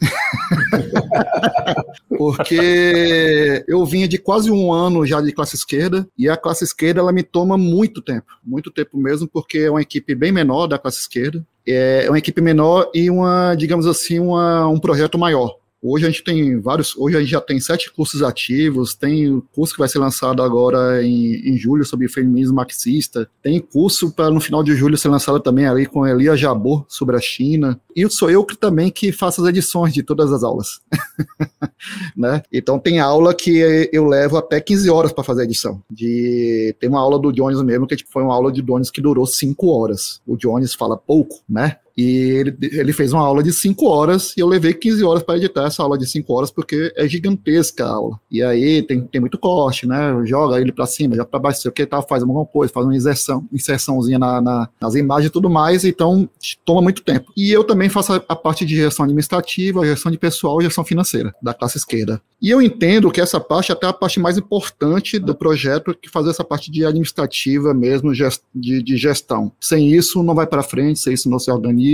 [2.16, 7.00] Porque eu vinha de quase um ano já de classe esquerda e a classe esquerda
[7.00, 10.78] ela me toma muito tempo, muito tempo mesmo, porque é uma equipe bem menor da
[10.78, 11.44] classe esquerda.
[11.66, 15.56] é uma equipe menor e uma, digamos assim, uma, um projeto maior.
[15.82, 19.42] Hoje a gente tem vários, hoje a gente já tem sete cursos ativos, tem o
[19.54, 24.30] curso que vai ser lançado agora em, em julho sobre feminismo marxista, tem curso para
[24.30, 28.08] no final de julho ser lançado também ali com Elia Jabor sobre a China, e
[28.08, 30.80] sou eu que também que faço as edições de todas as aulas.
[32.16, 32.42] né?
[32.52, 35.82] Então tem aula que eu levo até 15 horas para fazer a edição.
[35.90, 39.00] De, tem uma aula do Jones mesmo, que tipo, foi uma aula de Jones que
[39.00, 40.20] durou 5 horas.
[40.26, 41.76] O Jones fala pouco, né?
[41.96, 45.38] E ele, ele fez uma aula de 5 horas e eu levei 15 horas para
[45.38, 48.20] editar essa aula de 5 horas porque é gigantesca a aula.
[48.30, 50.14] E aí tem, tem muito corte, né?
[50.24, 52.84] Joga ele para cima, já para baixo, sei o que tal, faz alguma coisa, faz
[52.84, 56.28] uma inserção, inserçãozinha na, na, nas imagens e tudo mais, então
[56.64, 57.32] toma muito tempo.
[57.36, 60.84] E eu também faço a, a parte de gestão administrativa, gestão de pessoal e gestão
[60.84, 62.20] financeira da classe esquerda.
[62.42, 66.10] E eu entendo que essa parte é até a parte mais importante do projeto, que
[66.10, 69.50] fazer essa parte de administrativa mesmo, de, de gestão.
[69.58, 71.85] Sem isso não vai para frente, sem isso não se organiza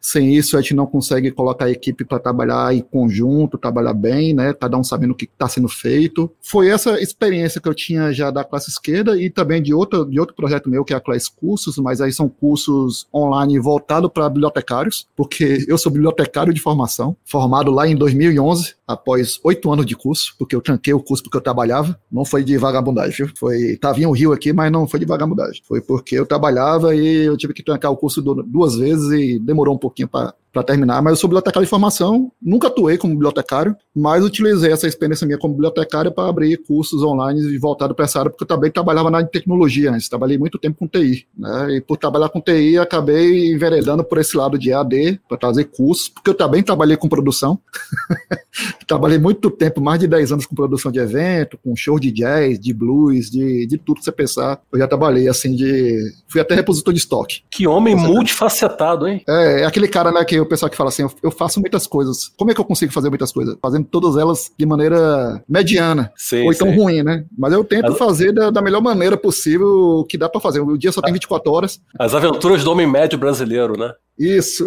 [0.00, 4.34] Sem isso, a gente não consegue colocar a equipe para trabalhar em conjunto, trabalhar bem,
[4.34, 4.52] né?
[4.52, 6.30] Cada um sabendo o que está sendo feito.
[6.42, 10.18] Foi essa experiência que eu tinha já da classe esquerda e também de outro, de
[10.18, 14.28] outro projeto meu, que é a Classe Cursos, mas aí são cursos online voltados para
[14.28, 19.94] bibliotecários, porque eu sou bibliotecário de formação, formado lá em 2011, após oito anos de
[19.94, 22.00] curso, porque eu tranquei o curso porque eu trabalhava.
[22.10, 23.30] Não foi de vagabundagem, viu?
[23.38, 25.62] Foi, tava em um rio aqui, mas não foi de vagabundagem.
[25.68, 29.74] Foi porque eu trabalhava e eu tive que trancar o curso duas vezes e demorou
[29.74, 33.76] um pouquinho para para terminar, mas eu sou bibliotecário de formação, nunca atuei como bibliotecário,
[33.94, 38.30] mas utilizei essa experiência minha como bibliotecário para abrir cursos online voltado para essa área,
[38.30, 41.76] porque eu também trabalhava na tecnologia antes, trabalhei muito tempo com TI, né?
[41.76, 46.08] E por trabalhar com TI, acabei enveredando por esse lado de AD, para trazer cursos,
[46.08, 47.58] porque eu também trabalhei com produção.
[48.86, 52.58] trabalhei muito tempo, mais de 10 anos com produção de evento, com show de jazz,
[52.58, 54.60] de blues, de, de tudo que você pensar.
[54.72, 55.98] Eu já trabalhei assim de.
[56.28, 57.42] Fui até repositor de estoque.
[57.50, 59.22] Que homem multifacetado, hein?
[59.28, 61.86] É, é aquele cara, né, que o pessoal que fala assim, eu, eu, faço muitas
[61.86, 62.32] coisas.
[62.36, 63.56] Como é que eu consigo fazer muitas coisas?
[63.60, 66.12] Fazendo todas elas de maneira mediana.
[66.16, 66.76] Sim, ou então sim.
[66.76, 67.24] ruim, né?
[67.36, 67.98] Mas eu tento As...
[67.98, 69.68] fazer da, da, melhor maneira possível
[70.00, 70.60] o que dá para fazer.
[70.60, 71.80] O dia só tem 24 horas.
[71.98, 73.92] As aventuras do homem médio brasileiro, né?
[74.18, 74.66] Isso.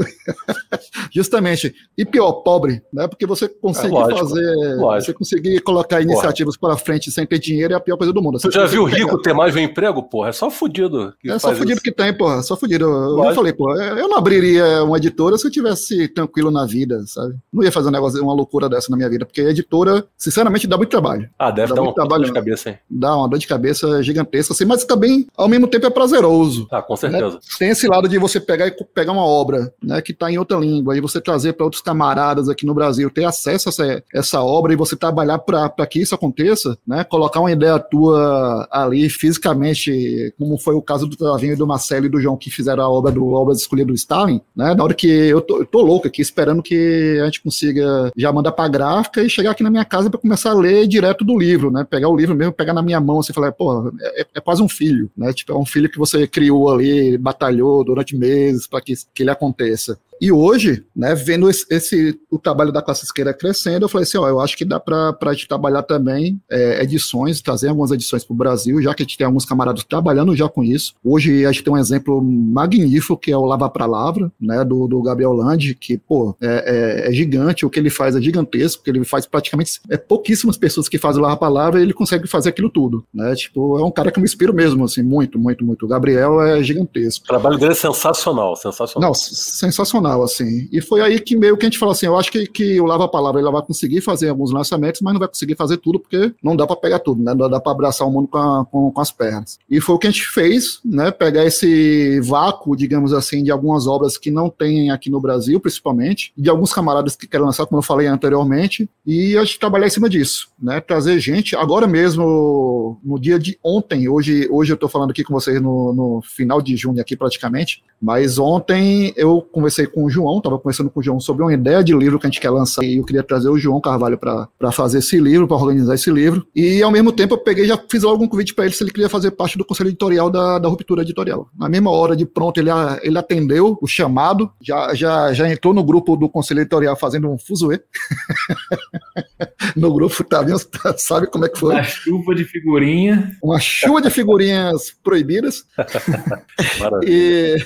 [1.11, 1.73] Justamente.
[1.97, 3.07] E pior, pobre, né?
[3.07, 4.55] Porque você conseguir é, fazer.
[4.77, 5.05] Lógico.
[5.05, 8.39] Você conseguir colocar iniciativas para frente sem ter dinheiro é a pior coisa do mundo.
[8.39, 10.29] Você, já viu rico ter mais um emprego, porra?
[10.29, 11.13] É só fudido.
[11.25, 11.81] é só fudido isso.
[11.81, 12.41] que tem, porra.
[12.43, 12.85] Só fudido.
[12.85, 17.03] Eu, eu falei, pô, eu não abriria uma editora se eu tivesse tranquilo na vida,
[17.07, 17.35] sabe?
[17.51, 20.77] Não ia fazer um negócio, uma loucura dessa na minha vida, porque editora, sinceramente, dá
[20.77, 21.29] muito trabalho.
[21.37, 22.79] Ah, deve dá dar uma trabalho, dor de cabeça, hein?
[22.89, 26.67] Dá uma dor de cabeça gigantesca, assim, mas também, ao mesmo tempo, é prazeroso.
[26.71, 27.35] Ah, com certeza.
[27.35, 27.39] Né?
[27.59, 29.40] Tem esse lado de você pegar e pegar uma obra,
[29.81, 33.09] né, que está em outra língua, e você trazer para outros camaradas aqui no Brasil,
[33.09, 37.39] ter acesso a essa, essa obra e você trabalhar para que isso aconteça, né, colocar
[37.39, 42.21] uma ideia tua ali fisicamente, como foi o caso do Tavinho do Marcelo e do
[42.21, 45.41] João que fizeram a obra do Obras Escolhidas do Stalin, né, na hora que eu
[45.41, 49.29] tô, eu tô louco aqui esperando que a gente consiga já mandar para gráfica e
[49.29, 52.15] chegar aqui na minha casa para começar a ler direto do livro, né, pegar o
[52.15, 55.33] livro mesmo, pegar na minha mão, assim, falar, pô, é, é quase um filho, né,
[55.33, 59.30] tipo, é um filho que você criou ali, batalhou durante meses para que, que ele
[59.31, 59.99] aconteça.
[60.21, 64.19] E hoje, né, vendo esse, esse, o trabalho da classe esquerda crescendo, eu falei assim,
[64.19, 68.23] ó, eu acho que dá para a gente trabalhar também é, edições, trazer algumas edições
[68.23, 70.93] para o Brasil, já que a gente tem alguns camaradas trabalhando já com isso.
[71.03, 75.01] Hoje a gente tem um exemplo magnífico, que é o Lava Palavra, né, do, do
[75.01, 78.91] Gabriel Landi, que, pô, é, é, é, gigante, o que ele faz é gigantesco, que
[78.91, 82.49] ele faz praticamente, é pouquíssimas pessoas que fazem o Lava Palavra e ele consegue fazer
[82.49, 85.65] aquilo tudo, né, tipo, é um cara que eu me inspiro mesmo, assim, muito, muito,
[85.65, 85.83] muito.
[85.83, 87.25] O Gabriel é gigantesco.
[87.25, 89.09] O trabalho dele é sensacional, sensacional.
[89.09, 90.67] Não, sensacional assim.
[90.71, 92.85] E foi aí que meio que a gente falou assim, eu acho que, que o
[92.85, 96.33] Lava Palavra ele vai conseguir fazer alguns lançamentos, mas não vai conseguir fazer tudo porque
[96.43, 97.33] não dá para pegar tudo, né?
[97.33, 99.59] Não dá para abraçar o mundo com, a, com, com, as pernas.
[99.69, 101.11] E foi o que a gente fez, né?
[101.11, 106.33] Pegar esse vácuo, digamos assim, de algumas obras que não tem aqui no Brasil, principalmente,
[106.37, 109.91] de alguns camaradas que querem lançar, como eu falei anteriormente, e a gente trabalhar em
[109.91, 110.79] cima disso, né?
[110.81, 115.33] Trazer gente, agora mesmo, no dia de ontem, hoje, hoje eu tô falando aqui com
[115.33, 120.37] vocês no, no final de junho aqui praticamente, mas ontem eu conversei com o João,
[120.37, 122.83] estava conversando com o João sobre uma ideia de livro que a gente quer lançar
[122.83, 126.45] e eu queria trazer o João Carvalho para fazer esse livro, para organizar esse livro.
[126.55, 129.09] E ao mesmo tempo eu peguei já fiz algum convite para ele se ele queria
[129.09, 131.47] fazer parte do conselho editorial da, da Ruptura Editorial.
[131.57, 132.69] Na mesma hora de pronto ele,
[133.01, 137.37] ele atendeu o chamado, já, já, já entrou no grupo do conselho editorial fazendo um
[137.37, 137.81] fuzuê.
[139.75, 140.57] no grupo Tavinho
[140.97, 141.73] sabe como é que foi.
[141.73, 143.37] Uma chuva de figurinha.
[143.43, 145.65] Uma chuva de figurinhas proibidas.
[147.03, 147.57] e,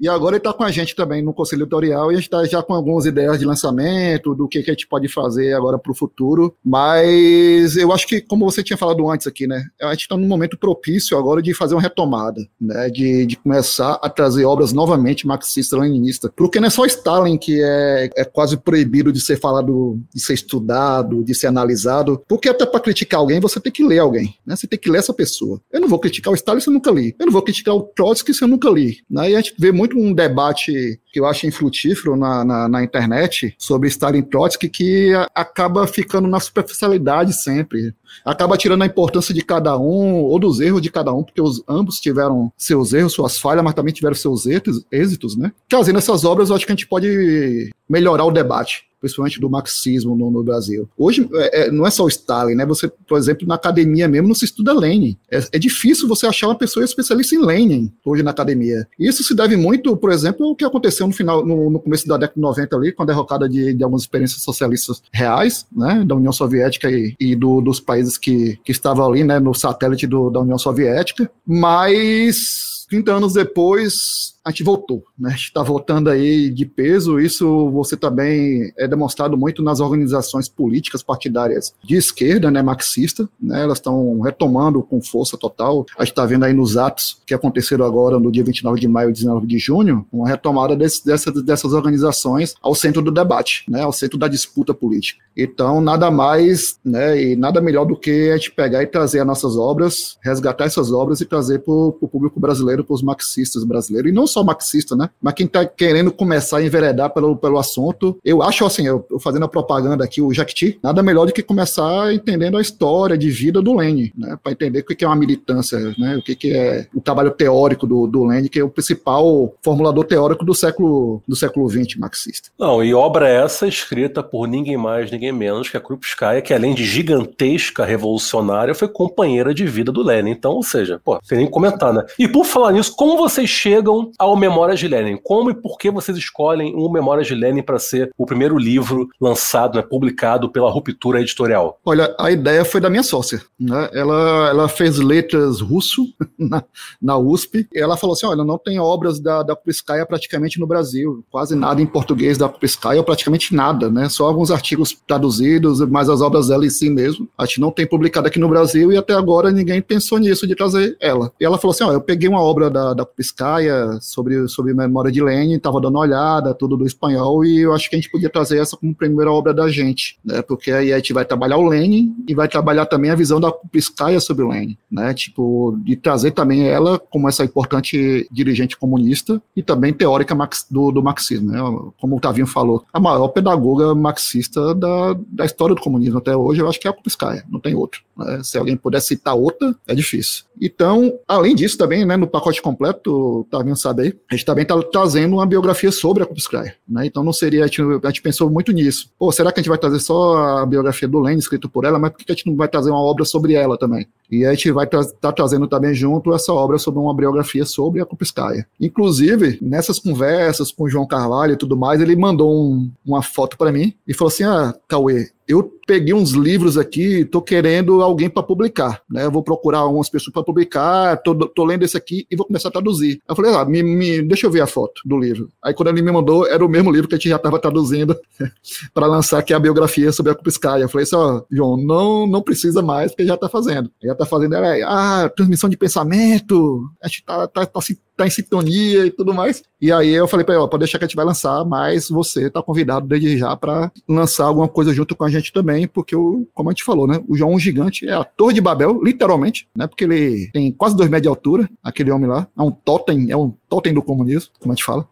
[0.00, 2.44] e agora ele está com a gente também no Conselho Editorial e a gente está
[2.44, 5.92] já com algumas ideias de lançamento, do que, que a gente pode fazer agora para
[5.92, 6.54] o futuro.
[6.64, 9.64] Mas eu acho que, como você tinha falado antes aqui, né?
[9.80, 12.88] A gente está num momento propício agora de fazer uma retomada, né?
[12.88, 16.30] De, de começar a trazer obras novamente marxista-leninistas.
[16.36, 20.34] Porque não é só Stalin que é, é quase proibido de ser falado, de ser
[20.34, 22.22] estudado, de ser analisado.
[22.28, 24.56] Porque até para criticar alguém, você tem que ler alguém, né?
[24.56, 25.60] Você tem que ler essa pessoa.
[25.70, 27.14] Eu não vou criticar o Stalin se eu nunca li.
[27.18, 28.98] Eu não vou criticar o Trotsky se eu nunca li.
[29.08, 29.30] Né?
[29.30, 33.54] E a gente vê muito um debate que eu acho infrutífero na, na, na internet
[33.58, 37.94] sobre Stalin Trotsky que acaba ficando na superficialidade sempre.
[38.24, 41.62] Acaba tirando a importância de cada um ou dos erros de cada um, porque os,
[41.68, 45.52] ambos tiveram seus erros, suas falhas, mas também tiveram seus êxitos, êxitos né?
[45.68, 50.16] Trazendo essas obras, eu acho que a gente pode melhorar o debate principalmente do marxismo
[50.16, 50.88] no, no Brasil.
[50.96, 52.64] Hoje é, é, não é só o Stalin, né?
[52.64, 55.16] Você, por exemplo, na academia mesmo não se estuda Lenin.
[55.30, 58.86] É, é, difícil você achar uma pessoa especialista em Lenin hoje na academia.
[58.98, 62.16] Isso se deve muito, por exemplo, ao que aconteceu no final, no, no começo da
[62.16, 66.04] década de 90 ali, com a derrocada de, de algumas experiências socialistas reais, né?
[66.06, 69.40] Da União Soviética e, e do, dos países que, que estavam ali, né?
[69.40, 71.28] No satélite do, da União Soviética.
[71.44, 75.28] Mas 30 anos depois, a gente voltou, né?
[75.28, 77.20] A gente está voltando aí de peso.
[77.20, 83.62] Isso você também é demonstrado muito nas organizações políticas partidárias de esquerda, né, marxista, né?
[83.62, 85.86] Elas estão retomando com força total.
[85.96, 89.10] A gente está vendo aí nos atos que aconteceram agora no dia 29 de maio
[89.10, 93.82] e 19 de junho, uma retomada desse, dessas, dessas organizações ao centro do debate, né?
[93.82, 95.22] Ao centro da disputa política.
[95.36, 97.20] Então, nada mais, né?
[97.22, 100.90] E nada melhor do que a gente pegar e trazer as nossas obras, resgatar essas
[100.90, 104.96] obras e trazer para o público brasileiro, para os marxistas brasileiros e não só marxista,
[104.96, 105.10] né?
[105.20, 109.18] Mas quem está querendo começar a enveredar pelo, pelo assunto, eu acho assim, eu, eu
[109.18, 113.30] fazendo a propaganda aqui, o Jacti, nada melhor do que começar entendendo a história de
[113.30, 114.38] vida do Lenin, né?
[114.42, 116.16] Para entender o que é uma militância, né?
[116.16, 120.44] O que é o trabalho teórico do, do Lenin, que é o principal formulador teórico
[120.44, 122.50] do século do século XX marxista.
[122.58, 126.74] Não, e obra essa escrita por ninguém mais, ninguém menos que a Krupskaya, que além
[126.74, 130.30] de gigantesca revolucionária, foi companheira de vida do Lenin.
[130.30, 132.04] Então, ou seja, pô, sem nem comentar, né?
[132.18, 135.16] E por falar nisso, como vocês chegam ao Memórias de Lenin.
[135.16, 139.08] Como e por que vocês escolhem o Memórias de Lenin para ser o primeiro livro
[139.20, 141.80] lançado, né, publicado pela Ruptura Editorial?
[141.84, 143.42] Olha, a ideia foi da minha sócia.
[143.58, 143.90] Né?
[143.92, 146.06] Ela, ela fez letras russo
[146.38, 146.62] na,
[147.00, 147.66] na USP.
[147.74, 151.24] Ela falou assim: olha, não tem obras da, da Kupiskaya praticamente no Brasil.
[151.28, 154.08] Quase nada em português da Kupiskaya, ou praticamente nada, né?
[154.08, 157.28] Só alguns artigos traduzidos, mas as obras dela em si mesmo.
[157.36, 160.54] A gente não tem publicado aqui no Brasil e até agora ninguém pensou nisso de
[160.54, 161.32] trazer ela.
[161.40, 165.10] E ela falou assim: ó, eu peguei uma obra da, da Kupiskaya sobre, sobre memória
[165.10, 168.10] de Lenin, estava dando uma olhada, tudo do espanhol, e eu acho que a gente
[168.10, 170.42] podia trazer essa como primeira obra da gente, né?
[170.42, 173.50] Porque aí a gente vai trabalhar o Lenin e vai trabalhar também a visão da
[173.50, 175.14] Kupiskaya sobre o Lenin, né?
[175.14, 180.36] Tipo, de trazer também ela como essa importante dirigente comunista e também teórica
[180.70, 181.58] do, do marxismo, né?
[182.00, 186.60] Como o Tavinho falou, a maior pedagoga marxista da, da história do comunismo até hoje,
[186.60, 188.02] eu acho que é a Kupiskaya, não tem outro.
[188.16, 188.40] Né?
[188.42, 190.44] Se alguém puder citar outra, é difícil.
[190.60, 194.80] Então, além disso também, né, no pacote completo, o Tavinho sabe a gente também está
[194.82, 197.06] trazendo uma biografia sobre a Kupskaya, né?
[197.06, 199.10] Então não seria, a gente, a gente, pensou muito nisso.
[199.18, 201.98] Pô, será que a gente vai trazer só a biografia do Lenin escrito por ela,
[201.98, 204.06] mas por que a gente não vai trazer uma obra sobre ela também?
[204.30, 207.64] E a gente vai estar tra tá trazendo também junto essa obra sobre uma biografia
[207.64, 208.66] sobre a Kupskaya.
[208.80, 213.56] Inclusive, nessas conversas com o João Carvalho e tudo mais, ele mandou um, uma foto
[213.58, 218.30] para mim e falou assim: "Ah, Cauê, eu peguei uns livros aqui, tô querendo alguém
[218.30, 219.24] para publicar, né?
[219.24, 222.68] Eu vou procurar umas pessoas para publicar, tô, tô, lendo esse aqui e vou começar
[222.68, 223.20] a traduzir.
[223.28, 225.50] Eu falei, ah, me, me, deixa eu ver a foto do livro.
[225.62, 228.16] Aí quando ele me mandou, era o mesmo livro que a gente já estava traduzindo
[228.94, 230.82] para lançar aqui a biografia sobre a Kupiskaya.
[230.84, 233.90] Eu falei assim, ó, João, não, não precisa mais, porque já está fazendo.
[234.02, 237.80] Já está fazendo, é, ah, transmissão de pensamento, a gente tá, tá, tá,
[238.16, 239.62] tá em sintonia e tudo mais.
[239.80, 242.08] E aí eu falei para ele, ó, pode deixar que a gente vai lançar, mas
[242.08, 246.14] você tá convidado desde já para lançar alguma coisa junto com a gente também, porque
[246.14, 249.66] o, como a gente falou, né, o João Gigante é a Torre de Babel, literalmente,
[249.76, 253.30] né, porque ele tem quase dois metros de altura, aquele homem lá, é um totem,
[253.30, 255.08] é um totem do comunismo, como a gente fala.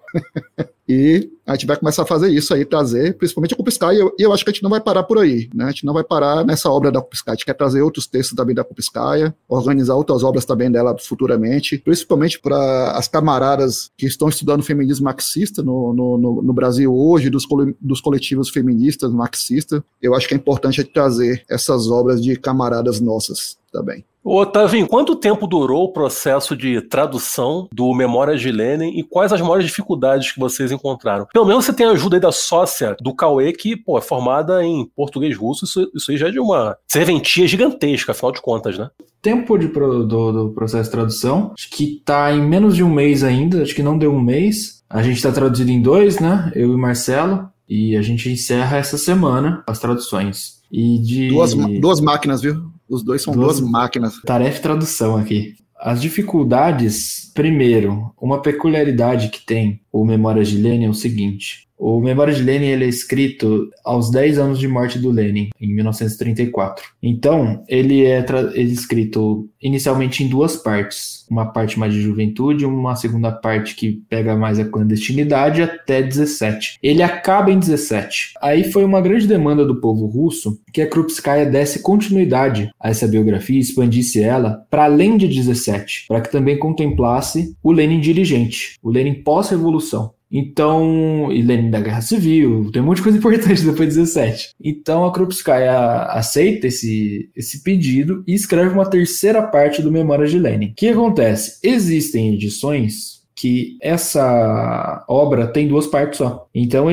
[0.88, 4.14] E a gente vai começar a fazer isso aí, trazer, principalmente a Kupiskai, e eu,
[4.18, 5.64] eu, acho que a gente não vai parar por aí, né?
[5.66, 8.36] A gente não vai parar nessa obra da Kupiskai, a gente quer trazer outros textos
[8.36, 14.28] também da Kupiskaya, organizar outras obras também dela futuramente, principalmente para as camaradas que estão
[14.28, 17.46] estudando feminismo marxista no, no, no, no Brasil hoje, dos,
[17.80, 19.80] dos coletivos feministas marxistas.
[20.02, 24.04] Eu acho que é importante a gente trazer essas obras de camaradas nossas também.
[24.22, 29.32] Ô, Tavinho, quanto tempo durou o processo de tradução do Memórias de Lenin e quais
[29.32, 31.26] as maiores dificuldades que vocês encontraram?
[31.32, 34.62] Pelo menos você tem a ajuda aí da sócia do Cauê, que pô, é formada
[34.62, 38.76] em português russo, isso, isso aí já é de uma serventia gigantesca, afinal de contas,
[38.76, 38.90] né?
[39.22, 43.24] Tempo de, do, do processo de tradução, acho que tá em menos de um mês
[43.24, 44.80] ainda, acho que não deu um mês.
[44.88, 46.50] A gente está traduzido em dois, né?
[46.54, 47.48] Eu e Marcelo.
[47.68, 50.60] E a gente encerra essa semana as traduções.
[50.72, 51.28] E de.
[51.28, 52.64] Duas, duas máquinas, viu?
[52.90, 54.20] Os dois são duas, duas máquinas.
[54.22, 55.54] Tarefa e tradução aqui.
[55.78, 61.98] As dificuldades, primeiro, uma peculiaridade que tem o Memórias de Lenin é o seguinte: o
[61.98, 66.84] Memória de Lenin ele é escrito aos 10 anos de morte do Lenin, em 1934.
[67.02, 71.24] Então, ele é, ele é escrito inicialmente em duas partes.
[71.30, 76.78] Uma parte mais de juventude, uma segunda parte que pega mais a clandestinidade até 17.
[76.82, 78.34] Ele acaba em 17.
[78.42, 83.08] Aí foi uma grande demanda do povo russo que a Krupskaya desse continuidade a essa
[83.08, 88.90] biografia, expandisse ela para além de 17, para que também contemplasse o Lenin dirigente, o
[88.90, 90.12] Lenin pós-revolução.
[90.30, 94.50] Então, e Lenin da Guerra Civil, tem um monte de coisa importante depois de 17.
[94.62, 100.38] Então a Krupskaya aceita esse, esse pedido e escreve uma terceira parte do Memórias de
[100.38, 100.66] Lenin.
[100.66, 101.58] O que acontece?
[101.62, 106.46] Existem edições que essa obra tem duas partes só.
[106.54, 106.88] Então,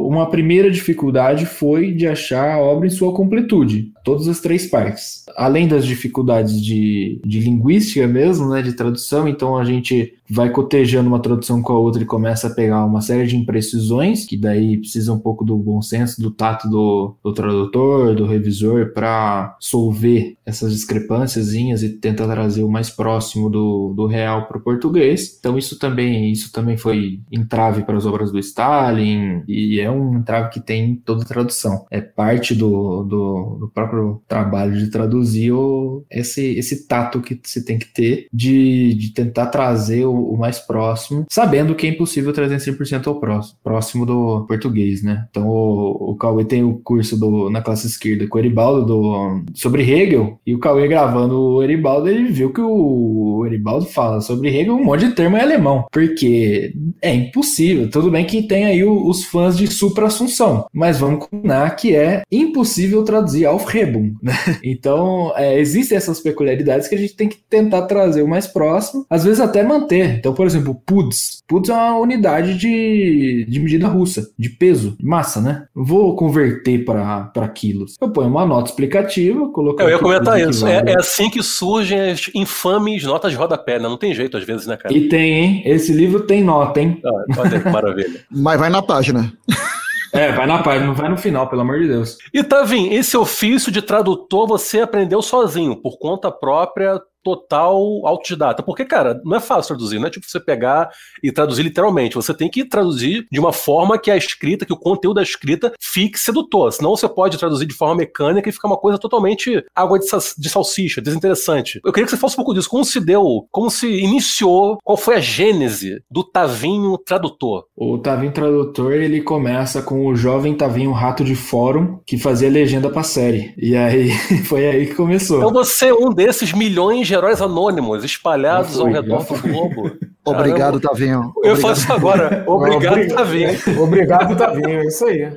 [0.00, 5.24] uma primeira dificuldade foi de achar a obra em sua completude, todas as três partes.
[5.36, 11.08] Além das dificuldades de, de linguística mesmo, né, de tradução, então a gente vai cotejando
[11.08, 14.78] uma tradução com a outra e começa a pegar uma série de imprecisões, que daí
[14.78, 20.36] precisa um pouco do bom senso, do tato do, do tradutor, do revisor, para solver
[20.46, 25.36] essas discrepâncias e tentar trazer o mais próximo do, do real para o português.
[25.38, 30.18] Então isso também, isso também foi entrave para as obras do Stalin, e é um
[30.18, 31.86] entrave que tem em toda tradução.
[31.90, 33.93] É parte do, do, do próprio
[34.26, 39.46] trabalho de traduzir o, esse, esse tato que você tem que ter de, de tentar
[39.46, 44.44] trazer o o, mais próximo, sabendo que é impossível trazer 100% ao próximo, próximo do
[44.46, 45.26] português, né?
[45.30, 49.42] Então o, o Cauê tem o curso do, na classe esquerda com o Eribaldo do,
[49.54, 54.20] sobre Hegel, e o Cauê gravando o Eribaldo, ele viu que o, o Eribaldo fala
[54.20, 57.90] sobre Hegel um monte de termo em alemão, porque é impossível.
[57.90, 62.22] Tudo bem que tem aí o, os fãs de supra-assunção, mas vamos combinar que é
[62.30, 63.46] impossível traduzir
[63.84, 64.34] Aufhebung, né?
[64.62, 69.06] Então, é, existem essas peculiaridades que a gente tem que tentar trazer o mais próximo,
[69.08, 71.42] às vezes até manter então, por exemplo, PUDS.
[71.46, 75.66] PUDS é uma unidade de, de medida russa, de peso, de massa, né?
[75.74, 77.96] Vou converter para quilos.
[78.00, 79.80] Eu ponho uma nota explicativa, coloco.
[79.82, 80.66] Eu ia comentar isso.
[80.66, 83.88] É, é, assim que surgem as infames notas de rodapé, né?
[83.88, 84.94] Não tem jeito às vezes, né, cara?
[84.94, 85.62] E tem, hein?
[85.64, 87.00] Esse livro tem nota, hein?
[87.04, 88.20] Ah, olha, maravilha.
[88.30, 89.32] Mas vai na página.
[90.14, 92.18] É, vai na página, vai no final, pelo amor de Deus.
[92.32, 98.62] E Tavim, esse ofício de tradutor você aprendeu sozinho, por conta própria, total autodidata.
[98.62, 100.90] Porque, cara, não é fácil traduzir, não é tipo você pegar
[101.22, 102.14] e traduzir literalmente.
[102.14, 105.72] Você tem que traduzir de uma forma que a escrita, que o conteúdo da escrita
[105.80, 106.70] fique sedutor.
[106.72, 110.06] Senão você pode traduzir de forma mecânica e ficar uma coisa totalmente água de,
[110.38, 111.80] de salsicha, desinteressante.
[111.82, 112.68] Eu queria que você falasse um pouco disso.
[112.68, 117.64] Como se deu, como se iniciou, qual foi a gênese do Tavinho Tradutor?
[117.74, 122.90] O Tavinho Tradutor, ele começa com o jovem Tavinho Rato de Fórum, que fazia legenda
[122.90, 123.54] pra série.
[123.56, 124.10] E aí,
[124.44, 125.38] foi aí que começou.
[125.38, 129.90] Então você é um desses milhões de de heróis anônimos espalhados ao redor do globo.
[130.24, 131.32] Obrigado, Tavinho.
[131.42, 132.44] Eu faço agora.
[132.48, 133.58] Obrigado, Tavinho.
[133.80, 134.80] Obrigado, Tavinho.
[134.80, 135.30] É isso aí.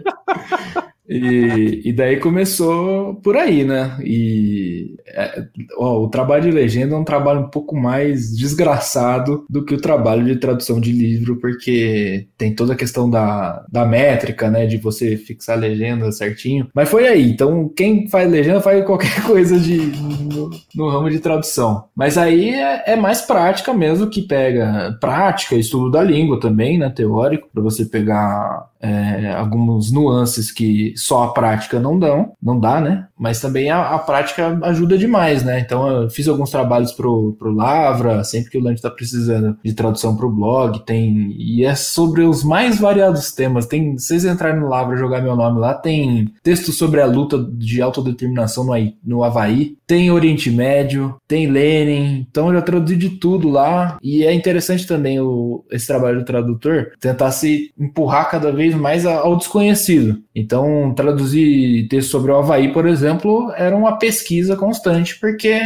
[1.08, 3.98] E, e daí começou por aí, né?
[4.04, 5.46] E é,
[5.78, 9.82] ó, o trabalho de legenda é um trabalho um pouco mais desgraçado do que o
[9.82, 14.66] trabalho de tradução de livro, porque tem toda a questão da, da métrica, né?
[14.66, 16.68] De você fixar a legenda certinho.
[16.74, 17.32] Mas foi aí.
[17.32, 21.86] Então, quem faz legenda faz qualquer coisa de, no, no ramo de tradução.
[21.96, 26.90] Mas aí é, é, mais prática mesmo que pega prática, estudo da língua também, né?
[26.90, 32.80] Teórico, para você pegar é, algumas nuances que só a prática não dão, não dá,
[32.80, 33.08] né?
[33.18, 35.60] Mas também a, a prática ajuda demais, né?
[35.60, 39.74] Então eu fiz alguns trabalhos pro, pro Lavra, sempre que o Lante está precisando de
[39.74, 43.66] tradução pro blog, tem e é sobre os mais variados temas.
[43.66, 47.82] Tem, vocês entrarem no Lavra jogar meu nome lá, tem texto sobre a luta de
[47.82, 48.74] autodeterminação no,
[49.04, 54.24] no Havaí, tem Oriente Médio, tem Lenin, então eu já traduzi de tudo lá e
[54.24, 59.36] é interessante também o, esse trabalho do tradutor tentar se empurrar cada vez mais ao
[59.36, 60.22] desconhecido.
[60.36, 65.58] Então, traduzir texto sobre o Havaí, por exemplo, era uma pesquisa constante, porque,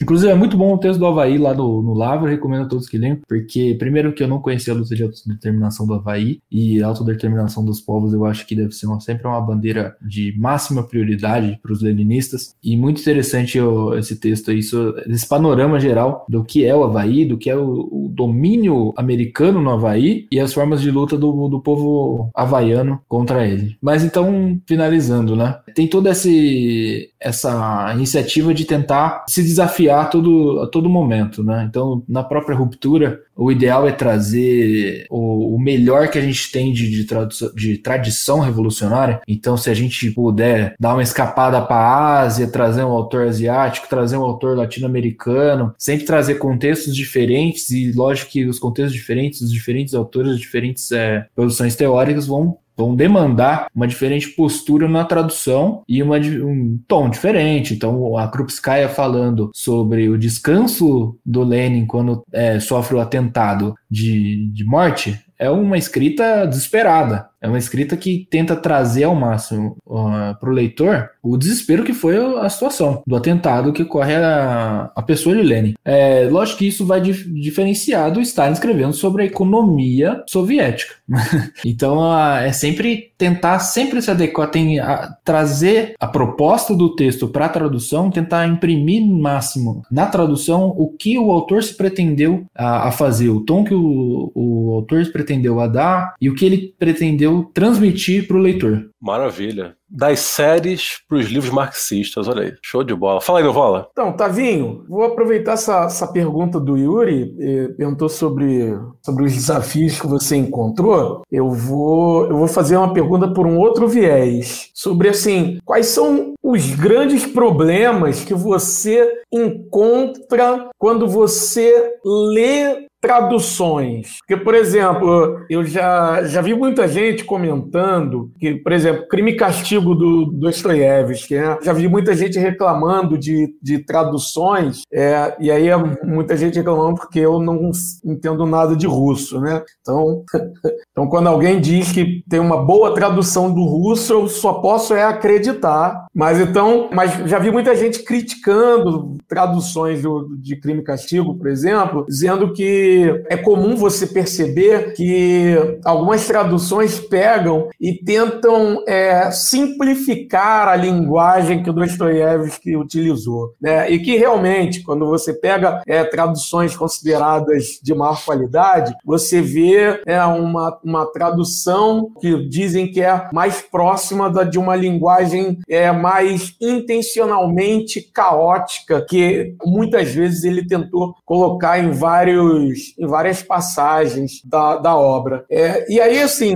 [0.00, 2.88] inclusive, é muito bom o texto do Havaí lá no, no Lavra, recomendo a todos
[2.88, 6.82] que leiam, porque, primeiro, que eu não conhecia a luta de autodeterminação do Havaí, e
[6.82, 10.82] a autodeterminação dos povos eu acho que deve ser uma, sempre uma bandeira de máxima
[10.82, 16.44] prioridade para os leninistas, e muito interessante eu, esse texto aí, esse panorama geral do
[16.44, 20.52] que é o Havaí, do que é o, o domínio americano no Havaí e as
[20.52, 23.76] formas de luta do, do povo havaiano contra ele.
[23.80, 25.58] Mas então, finalizando, né?
[25.74, 31.66] Tem toda esse, essa iniciativa de tentar se desafiar a todo, a todo momento, né?
[31.68, 36.72] Então, na própria ruptura, o ideal é trazer o, o melhor que a gente tem
[36.72, 37.06] de, de,
[37.54, 39.20] de, tradição revolucionária.
[39.28, 43.88] Então, se a gente puder dar uma escapada para a Ásia, trazer um autor asiático,
[43.88, 49.52] trazer um autor latino-americano, sempre trazer contextos diferentes e, lógico que os contextos diferentes, os
[49.52, 55.82] diferentes autores, as diferentes é, produções teóricas vão vão demandar uma diferente postura na tradução
[55.88, 57.72] e uma, um tom diferente.
[57.72, 64.50] Então, a Krupskaya falando sobre o descanso do Lenin quando é, sofre o atentado de,
[64.52, 67.28] de morte é uma escrita desesperada.
[67.40, 71.92] É uma escrita que tenta trazer ao máximo uh, para o leitor o desespero que
[71.92, 75.74] foi a situação do atentado que ocorre a, a pessoa de Lenin.
[75.84, 80.94] É, lógico que isso vai dif diferenciar do Stalin escrevendo sobre a economia soviética.
[81.64, 87.28] então uh, é sempre tentar sempre se adequar, tem, a, trazer a proposta do texto
[87.28, 92.88] para a tradução, tentar imprimir máximo na tradução o que o autor se pretendeu a,
[92.88, 96.44] a fazer, o tom que o, o autor se pretendeu a dar e o que
[96.44, 98.90] ele pretendeu transmitir para o leitor.
[99.00, 99.76] Maravilha.
[99.88, 102.54] Das séries para os livros marxistas, olha aí.
[102.62, 103.20] Show de bola.
[103.20, 103.88] Fala aí, Novola.
[103.92, 110.00] Então, Tavinho, vou aproveitar essa, essa pergunta do Yuri, eh, perguntou sobre, sobre os desafios
[110.00, 111.22] que você encontrou.
[111.30, 114.70] Eu vou, eu vou fazer uma pergunta por um outro viés.
[114.74, 124.18] Sobre, assim, quais são os grandes problemas que você encontra quando você lê traduções.
[124.18, 129.36] Porque, por exemplo, eu já, já vi muita gente comentando que, por exemplo, Crime e
[129.36, 131.56] Castigo do Dostoiévski, né?
[131.62, 136.96] já vi muita gente reclamando de, de traduções, é, e aí é muita gente reclamando
[136.96, 137.70] porque eu não
[138.04, 139.62] entendo nada de russo, né?
[139.80, 140.24] Então,
[140.90, 145.04] então, quando alguém diz que tem uma boa tradução do russo, eu só posso é
[145.04, 146.06] acreditar.
[146.12, 151.48] Mas então, mas já vi muita gente criticando traduções do, de Crime e Castigo, por
[151.48, 152.95] exemplo, dizendo que
[153.28, 161.70] é comum você perceber que algumas traduções pegam e tentam é, simplificar a linguagem que
[161.70, 163.54] o Dostoiévski utilizou.
[163.60, 163.90] Né?
[163.90, 170.22] E que realmente, quando você pega é, traduções consideradas de maior qualidade, você vê é,
[170.24, 176.54] uma, uma tradução que dizem que é mais próxima da, de uma linguagem é, mais
[176.60, 184.96] intencionalmente caótica, que muitas vezes ele tentou colocar em vários em várias passagens da, da
[184.96, 185.44] obra.
[185.50, 186.54] É, e aí, assim,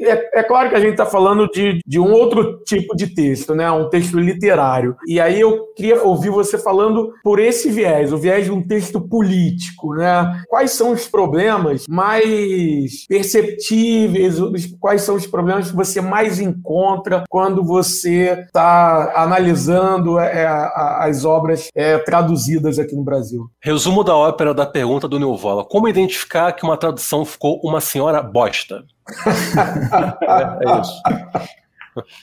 [0.00, 3.54] é, é claro que a gente está falando de, de um outro tipo de texto,
[3.54, 3.70] né?
[3.70, 4.96] Um texto literário.
[5.06, 9.00] E aí eu queria ouvir você falando por esse viés, o viés de um texto
[9.00, 10.42] político, né?
[10.48, 14.36] Quais são os problemas mais perceptíveis,
[14.80, 20.46] quais são os problemas que você mais encontra quando você está analisando é,
[21.00, 23.50] as obras é, traduzidas aqui no Brasil?
[23.62, 25.18] Resumo da ópera da pergunta do
[25.64, 28.84] Como identificar que uma tradução ficou uma senhora bosta?
[30.22, 31.02] é, é isso.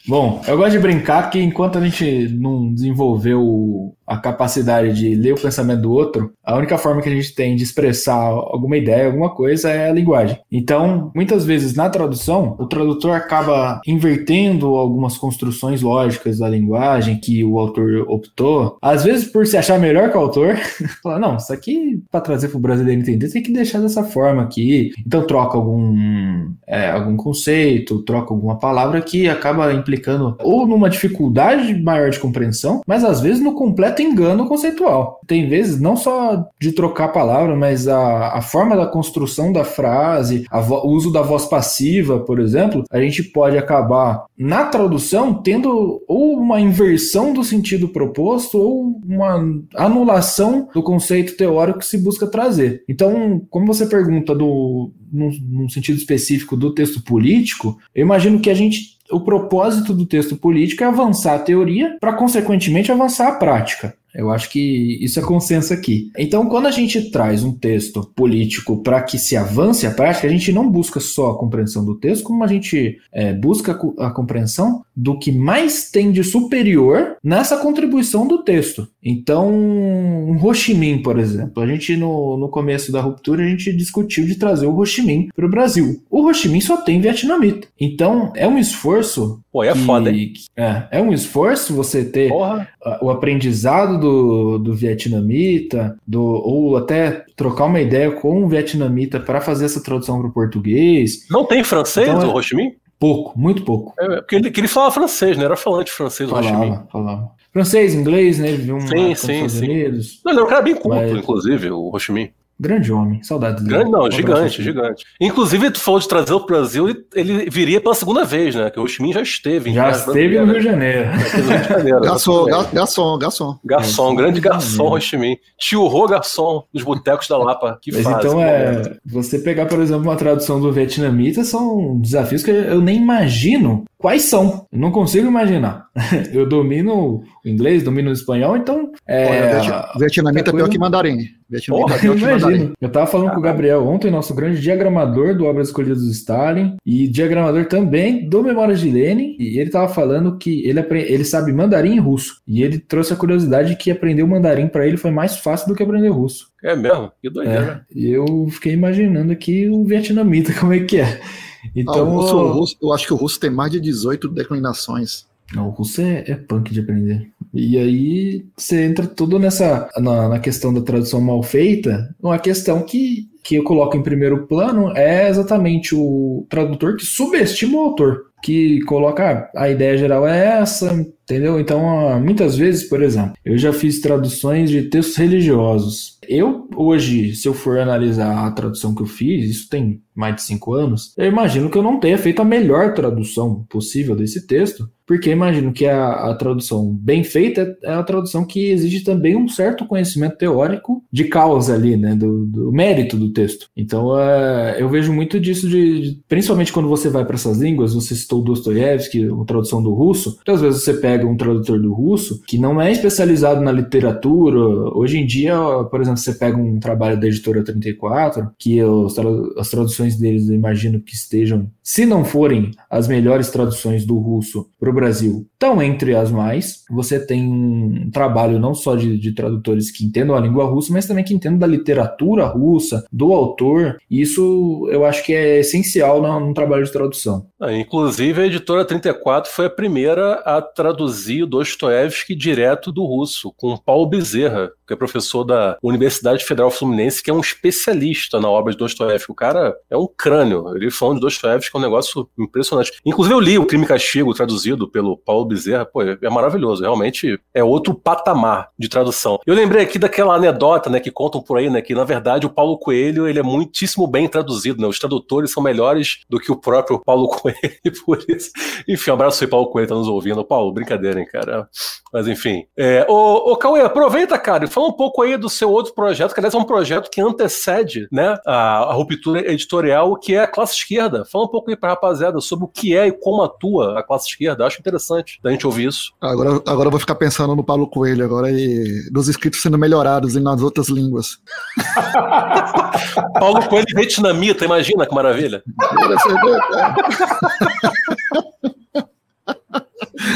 [0.07, 5.33] Bom, eu gosto de brincar que enquanto a gente não desenvolveu a capacidade de ler
[5.33, 9.07] o pensamento do outro, a única forma que a gente tem de expressar alguma ideia,
[9.07, 10.39] alguma coisa é a linguagem.
[10.51, 17.43] Então, muitas vezes na tradução, o tradutor acaba invertendo algumas construções lógicas da linguagem que
[17.43, 20.55] o autor optou, às vezes por se achar melhor que o autor,
[21.01, 24.43] fala, não, isso aqui para trazer para o brasileiro entender, tem que deixar dessa forma
[24.43, 24.91] aqui.
[25.05, 31.73] Então troca algum, é, algum conceito, troca alguma palavra que acaba implicando ou numa dificuldade
[31.81, 35.19] maior de compreensão, mas às vezes no completo engano conceitual.
[35.27, 40.45] Tem vezes, não só de trocar palavra, mas a, a forma da construção da frase,
[40.51, 46.37] o uso da voz passiva, por exemplo, a gente pode acabar na tradução tendo ou
[46.37, 49.43] uma inversão do sentido proposto ou uma
[49.75, 52.83] anulação do conceito teórico que se busca trazer.
[52.87, 58.49] Então, como você pergunta do, num, num sentido específico do texto político, eu imagino que
[58.49, 63.35] a gente o propósito do texto político é avançar a teoria para, consequentemente, avançar a
[63.35, 63.95] prática.
[64.13, 66.11] Eu acho que isso é consenso aqui.
[66.17, 70.29] Então, quando a gente traz um texto político para que se avance a prática, a
[70.29, 74.83] gente não busca só a compreensão do texto, como a gente é, busca a compreensão
[74.95, 78.87] do que mais tem de superior nessa contribuição do texto.
[79.03, 83.47] Então, um Ho Chi Minh, por exemplo, a gente no, no começo da ruptura a
[83.47, 86.01] gente discutiu de trazer o Ho Chi Minh para o Brasil.
[86.09, 87.67] O Ho Chi Minh só tem vietnamita.
[87.79, 89.42] Então, é um esforço.
[89.53, 90.33] Pô, é que, foda, hein?
[90.57, 92.67] É, é um esforço você ter Porra.
[93.03, 99.39] o aprendizado do, do vietnamita, do, ou até trocar uma ideia com o vietnamita para
[99.39, 101.27] fazer essa tradução para o português.
[101.29, 102.73] Não tem francês Então, é- o Ho Chi Minh?
[102.99, 103.93] Pouco, muito pouco.
[103.99, 106.69] É, porque ele, que ele falava francês, não era falante francês o Ho Chi Minh.
[106.69, 107.31] Falava, falava.
[107.51, 108.47] Francês, inglês, né?
[108.47, 109.65] Ele viu um Sim, sim, sim.
[109.65, 110.19] Unidos.
[110.25, 112.31] Não, ele era um cara bem culto, Mas- inclusive, o Ho Chi Minh.
[112.63, 113.75] Grande homem, saudades dele.
[113.75, 115.03] Grande, não, gigante, gigante.
[115.19, 118.69] Inclusive, tu falou de trazer o Brasil, ele, ele viria pela segunda vez, né?
[118.69, 119.69] Que o Ho Chi Minh já esteve.
[119.69, 120.61] em Já esteve no Rio de.
[120.61, 121.09] Janeiro.
[121.11, 123.59] Já esteve no Rio de Janeiro, Garçom, garçom, garçom.
[123.65, 125.37] Garçom, É, grande garçom Minh.
[125.59, 127.77] Tio Rô Garçom, dos botecos da Lapa.
[127.81, 128.81] Que Mas fase, então é.
[129.05, 134.23] Você pegar, por exemplo, uma tradução do vietnamita são desafios que eu nem imagino quais
[134.23, 134.65] são.
[134.71, 135.85] Eu não consigo imaginar.
[136.33, 138.91] Eu domino o inglês, domino o espanhol, então.
[139.07, 141.17] É, Olha, viet- vietnamita é pior coisa- que mandarim.
[141.51, 142.73] Eu imagino.
[142.91, 147.07] Tava falando com o Gabriel ontem, nosso grande diagramador do Obras Escolhidas do Stalin, e
[147.07, 151.95] diagramador também do Memórias de Lenin, e ele tava falando que ele, ele sabe mandarim
[151.95, 152.41] e russo.
[152.47, 155.67] E ele trouxe a curiosidade de que aprender o mandarim para ele foi mais fácil
[155.67, 156.47] do que aprender o russo.
[156.63, 157.11] É mesmo?
[157.21, 157.85] Que doideira.
[157.89, 161.19] É, e eu fiquei imaginando aqui o vietnamita, como é que é.
[161.21, 164.27] Ah, Então, o russo- o russo- eu acho que o russo tem mais de 18
[164.29, 165.25] declinações.
[165.53, 167.29] Não, o russo é, é punk de aprender.
[167.53, 172.81] E aí você entra tudo nessa na, na questão da tradução mal feita, uma questão
[172.81, 178.31] que, que eu coloco em primeiro plano é exatamente o tradutor que subestima o autor,
[178.41, 181.59] que coloca ah, a ideia geral é essa, entendeu?
[181.59, 186.17] Então, muitas vezes, por exemplo, eu já fiz traduções de textos religiosos.
[186.27, 190.43] Eu, hoje, se eu for analisar a tradução que eu fiz, isso tem mais de
[190.43, 194.87] cinco anos, eu imagino que eu não tenha feito a melhor tradução possível desse texto,
[195.07, 199.49] porque imagino que a, a tradução bem feita é a tradução que exige também um
[199.49, 203.67] certo conhecimento teórico de causa ali, né, do, do mérito do texto.
[203.75, 207.93] Então, é, eu vejo muito disso, de, de- principalmente quando você vai para essas línguas,
[207.95, 212.41] você citou Dostoiévski, a tradução do russo, muitas vezes você pega um tradutor do russo
[212.43, 214.59] que não é especializado na literatura.
[214.95, 215.55] Hoje em dia,
[215.89, 219.17] por exemplo, você pega um trabalho da editora 34, que os
[219.57, 224.69] as traduções deles eu imagino que estejam, se não forem as melhores traduções do russo
[224.79, 226.83] para o Brasil, estão entre as mais.
[226.89, 231.05] Você tem um trabalho não só de, de tradutores que entendam a língua russa, mas
[231.05, 233.97] também que entendam da literatura russa, do autor.
[234.09, 237.45] Isso eu acho que é essencial no trabalho de tradução.
[237.59, 243.53] Ah, inclusive, a editora 34 foi a primeira a traduzir o Dostoiévski direto do russo,
[243.57, 248.49] com Paulo Bezerra, que é professor da Universidade Federal Fluminense, que é um especialista na
[248.49, 249.31] obra de Dostoiévski.
[249.31, 250.75] O cara é um crânio.
[250.75, 252.91] Ele falando de Dostoiévski é um negócio impressionante.
[253.05, 255.85] Inclusive, eu li o Crime e Castigo, traduzido pelo Paulo Bezerra.
[255.85, 256.81] Pô, é maravilhoso.
[256.81, 259.39] Realmente é outro patamar de tradução.
[259.45, 262.49] Eu lembrei aqui daquela anedota, né, que contam por aí, né, que na verdade o
[262.49, 264.87] Paulo Coelho ele é muitíssimo bem traduzido, né?
[264.87, 268.51] Os tradutores são melhores do que o próprio Paulo Coelho, por isso.
[268.87, 270.43] Enfim, um abraço aí, Paulo Coelho, tá nos ouvindo.
[270.43, 271.67] Paulo, brincadeira, hein, cara.
[272.11, 272.65] Mas enfim.
[272.77, 276.39] É, ô, ô, Cauê, aproveita, cara, fala um pouco aí do seu outro projeto, que
[276.39, 280.73] aliás é um projeto que antecede, né, a, a ruptura editorial, que é a classe
[280.73, 281.23] esquerda.
[281.25, 284.29] Fala um pouco aí pra rapaziada sobre o que é e como atua a classe
[284.29, 284.65] esquerda.
[284.65, 286.13] Acho interessante da gente ouvir isso.
[286.19, 290.35] Agora, agora eu vou ficar pensando no Paulo Coelho agora e dos escritos sendo melhorados
[290.35, 291.37] e nas outras línguas.
[293.39, 295.61] Paulo Coelho vietnamita, imagina que maravilha.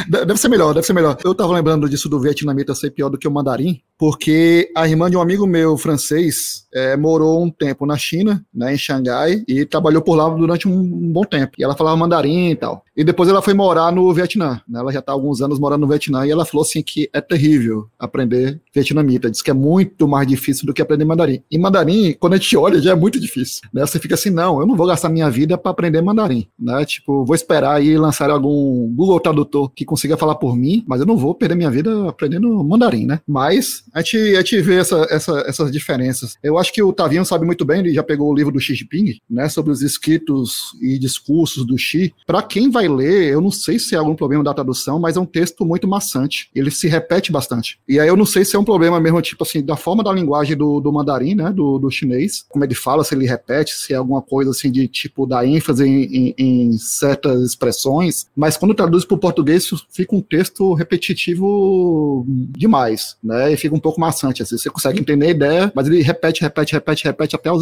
[0.10, 1.18] Deve ser, melhor, deve ser melhor.
[1.24, 5.10] Eu tava lembrando disso do vietnamita ser pior do que o mandarim, porque a irmã
[5.10, 9.66] de um amigo meu francês é, morou um tempo na China, né, em Xangai, e
[9.66, 11.54] trabalhou por lá durante um, um bom tempo.
[11.58, 12.86] E ela falava mandarim e tal.
[12.96, 14.62] E depois ela foi morar no Vietnã.
[14.68, 17.10] Né, ela já tá há alguns anos morando no Vietnã e ela falou assim que
[17.12, 19.30] é terrível aprender vietnamita.
[19.30, 21.42] Diz que é muito mais difícil do que aprender mandarim.
[21.50, 23.62] E mandarim, quando a gente olha, já é muito difícil.
[23.74, 23.86] Né?
[23.86, 26.48] Você fica assim, não, eu não vou gastar minha vida para aprender mandarim.
[26.60, 26.86] Né?
[26.86, 31.06] Tipo, vou esperar aí lançar algum Google Tradutor que consiga falar por mim, mas eu
[31.06, 33.20] não vou perder minha vida aprendendo mandarim, né?
[33.28, 36.36] Mas a gente, a gente vê essa, essa, essas diferenças.
[36.44, 38.76] Eu acho que o Tavinho sabe muito bem, ele já pegou o livro do Xi
[38.76, 39.50] Jinping, né?
[39.50, 42.14] Sobre os escritos e discursos do Xi.
[42.26, 45.20] Para quem vai ler, eu não sei se é algum problema da tradução, mas é
[45.20, 46.50] um texto muito maçante.
[46.54, 47.80] Ele se repete bastante.
[47.88, 50.12] E aí eu não sei se é um problema mesmo, tipo assim, da forma da
[50.12, 51.52] linguagem do, do mandarim, né?
[51.52, 54.88] Do, do chinês, como ele fala, se ele repete, se é alguma coisa assim de
[54.88, 58.28] tipo dar ênfase em, em, em certas expressões.
[58.36, 63.54] Mas quando traduz para o português, fica um texto repetitivo demais, né?
[63.54, 64.42] E fica um pouco maçante.
[64.42, 67.54] Assim, você consegue entender a ideia, mas ele repete, repete, repete, repete até a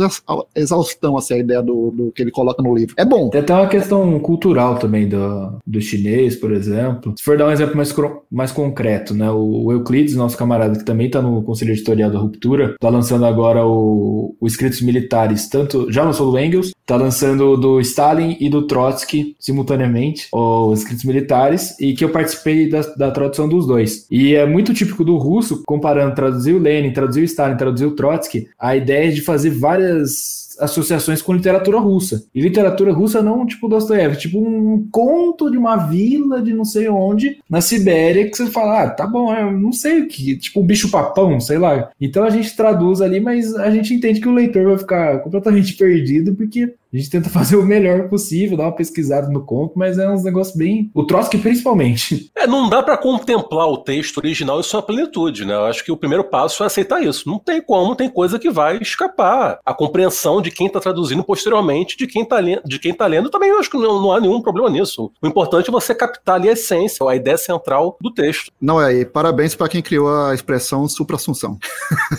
[0.55, 2.95] exaustão, assim, a ideia do, do que ele coloca no livro.
[2.97, 3.29] É bom.
[3.29, 7.13] Tem até uma questão cultural também do, do chinês, por exemplo.
[7.17, 7.93] Se for dar um exemplo mais,
[8.31, 9.29] mais concreto, né?
[9.31, 13.65] O Euclides, nosso camarada, que também está no Conselho Editorial da Ruptura, está lançando agora
[13.65, 18.67] o, o Escritos Militares, tanto já lançou do Engels, está lançando do Stalin e do
[18.67, 24.07] Trotsky simultaneamente, os Escritos Militares, e que eu participei da, da tradução dos dois.
[24.09, 27.91] E é muito típico do russo, comparando traduzir o Lenin, traduzir o Stalin, traduzir o
[27.91, 32.25] Trotsky, a ideia de fazer várias associações com literatura russa.
[32.33, 36.87] E literatura russa não tipo Dostoiévski, tipo um conto de uma vila de não sei
[36.89, 40.61] onde, na Sibéria, que você fala, ah, tá bom, eu não sei o que, tipo
[40.61, 41.89] um bicho-papão, sei lá.
[41.99, 45.73] Então a gente traduz ali, mas a gente entende que o leitor vai ficar completamente
[45.77, 49.97] perdido, porque a gente tenta fazer o melhor possível, dar uma pesquisada no conto, mas
[49.97, 50.89] é uns negócios bem.
[50.93, 52.31] O Trotsky, principalmente.
[52.37, 55.53] É, não dá para contemplar o texto original em sua plenitude, né?
[55.53, 57.27] Eu acho que o primeiro passo é aceitar isso.
[57.29, 59.57] Não tem como, tem coisa que vai escapar.
[59.65, 63.29] A compreensão de quem está traduzindo posteriormente, de quem está lendo, de quem tá lendo,
[63.29, 65.11] também eu acho que não, não há nenhum problema nisso.
[65.21, 68.51] O importante é você captar ali a essência, a ideia central do texto.
[68.61, 71.57] Não é, e parabéns para quem criou a expressão supra-assunção.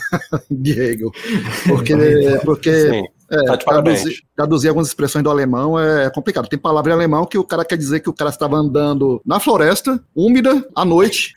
[0.51, 1.13] Diego.
[1.67, 1.95] Porque,
[2.45, 3.05] porque Sim.
[3.31, 6.49] É, tá traduzir, traduzir, algumas expressões do alemão é complicado.
[6.49, 9.41] Tem palavra em alemão que o cara quer dizer que o cara estava andando na
[9.41, 11.33] floresta, úmida, à noite,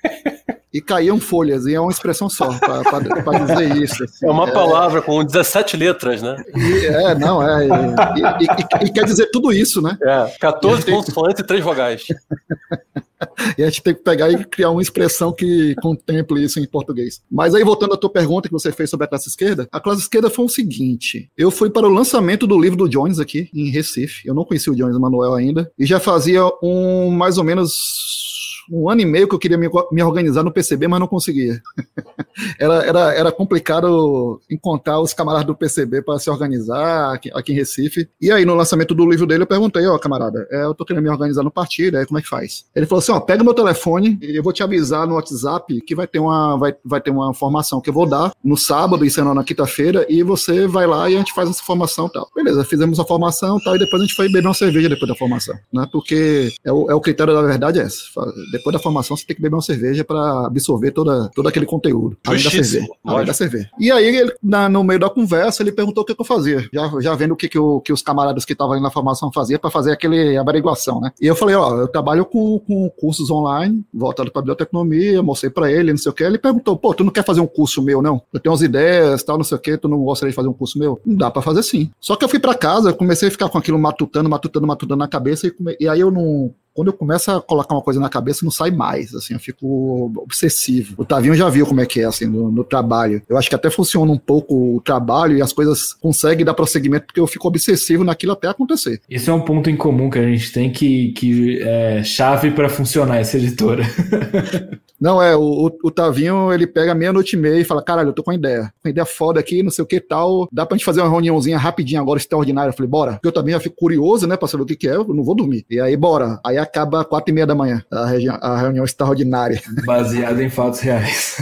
[0.74, 4.03] e caíam folhas, e é uma expressão só para dizer isso.
[4.03, 4.26] Assim.
[4.26, 6.36] É uma é, palavra com 17 letras, né?
[6.55, 7.67] E, é, não, é.
[7.67, 9.97] E, e, e, quer dizer tudo isso, né?
[10.01, 12.05] É, 14 consoantes e 3 vogais.
[13.57, 17.22] e a gente tem que pegar e criar uma expressão que contemple isso em português.
[17.30, 20.01] Mas aí, voltando à tua pergunta que você fez sobre a classe esquerda, a classe
[20.01, 23.70] esquerda foi o seguinte: eu fui para o lançamento do livro do Jones aqui, em
[23.70, 24.28] Recife.
[24.28, 28.29] Eu não conhecia o Jones Manuel ainda, e já fazia um mais ou menos
[28.72, 31.61] um ano e meio que eu queria me, me organizar no PCB, mas não conseguia.
[32.59, 37.55] era, era, era complicado encontrar os camaradas do PCB para se organizar aqui, aqui, em
[37.55, 38.09] Recife.
[38.22, 40.86] E aí, no lançamento do livro dele, eu perguntei, ó, oh, camarada, é, eu tô
[40.86, 42.65] querendo me organizar no partido, aí como é que faz?
[42.76, 45.95] Ele falou assim, ó, pega meu telefone e eu vou te avisar no WhatsApp que
[45.95, 49.09] vai ter uma, vai, vai ter uma formação que eu vou dar no sábado e
[49.09, 52.30] sendo na quinta-feira e você vai lá e a gente faz essa formação e tal.
[52.36, 55.09] Beleza, fizemos a formação e tal e depois a gente foi beber uma cerveja depois
[55.09, 55.88] da formação, né?
[55.91, 58.11] Porque é o, é o critério da verdade é esse
[58.60, 62.18] depois da formação, você tem que beber uma cerveja para absorver toda, todo aquele conteúdo.
[62.26, 62.88] Além da cerveja.
[63.03, 63.70] Além da cerveja.
[63.80, 66.68] E aí, ele, na, no meio da conversa, ele perguntou o que, que eu fazia.
[66.72, 69.60] Já, já vendo o que, que, que os camaradas que estavam ali na formação faziam
[69.60, 71.12] para fazer aquele averiguação, né?
[71.20, 75.72] E eu falei, ó, eu trabalho com, com cursos online, voltado para biotecnologia, mostrei para
[75.72, 76.24] ele, não sei o que.
[76.24, 78.22] Ele perguntou, pô, tu não quer fazer um curso meu, não?
[78.34, 80.53] Eu tenho umas ideias, tal, não sei o que, tu não gostaria de fazer um
[80.53, 80.99] curso meu?
[81.05, 81.89] Não dá para fazer sim.
[81.99, 85.07] Só que eu fui para casa, comecei a ficar com aquilo matutando, matutando, matutando na
[85.07, 85.76] cabeça, e, come...
[85.80, 88.72] e aí eu não quando eu começo a colocar uma coisa na cabeça, não sai
[88.72, 90.95] mais, assim, eu fico obsessivo.
[90.97, 93.22] O Tavinho já viu como é que é, assim, no, no trabalho.
[93.28, 97.07] Eu acho que até funciona um pouco o trabalho e as coisas conseguem dar prosseguimento
[97.07, 99.01] porque eu fico obsessivo naquilo até acontecer.
[99.09, 102.70] Isso é um ponto em comum que a gente tem que, que é chave para
[102.70, 103.84] funcionar essa editora.
[105.00, 108.24] Não, é, o, o Tavinho, ele pega meia-noite e meia e fala, caralho, eu tô
[108.24, 110.76] com uma ideia, com uma ideia foda aqui, não sei o que tal, dá pra
[110.76, 112.70] gente fazer uma reuniãozinha rapidinha agora, extraordinária.
[112.70, 113.14] Eu falei, bora.
[113.14, 115.24] Porque eu também já fico curioso, né, pra saber o que que é, eu não
[115.24, 115.66] vou dormir.
[115.70, 116.39] E aí, bora.
[116.45, 118.02] Aí acaba quatro e meia da manhã, a,
[118.41, 119.62] a reunião extraordinária.
[119.86, 121.38] Baseada em fatos reais.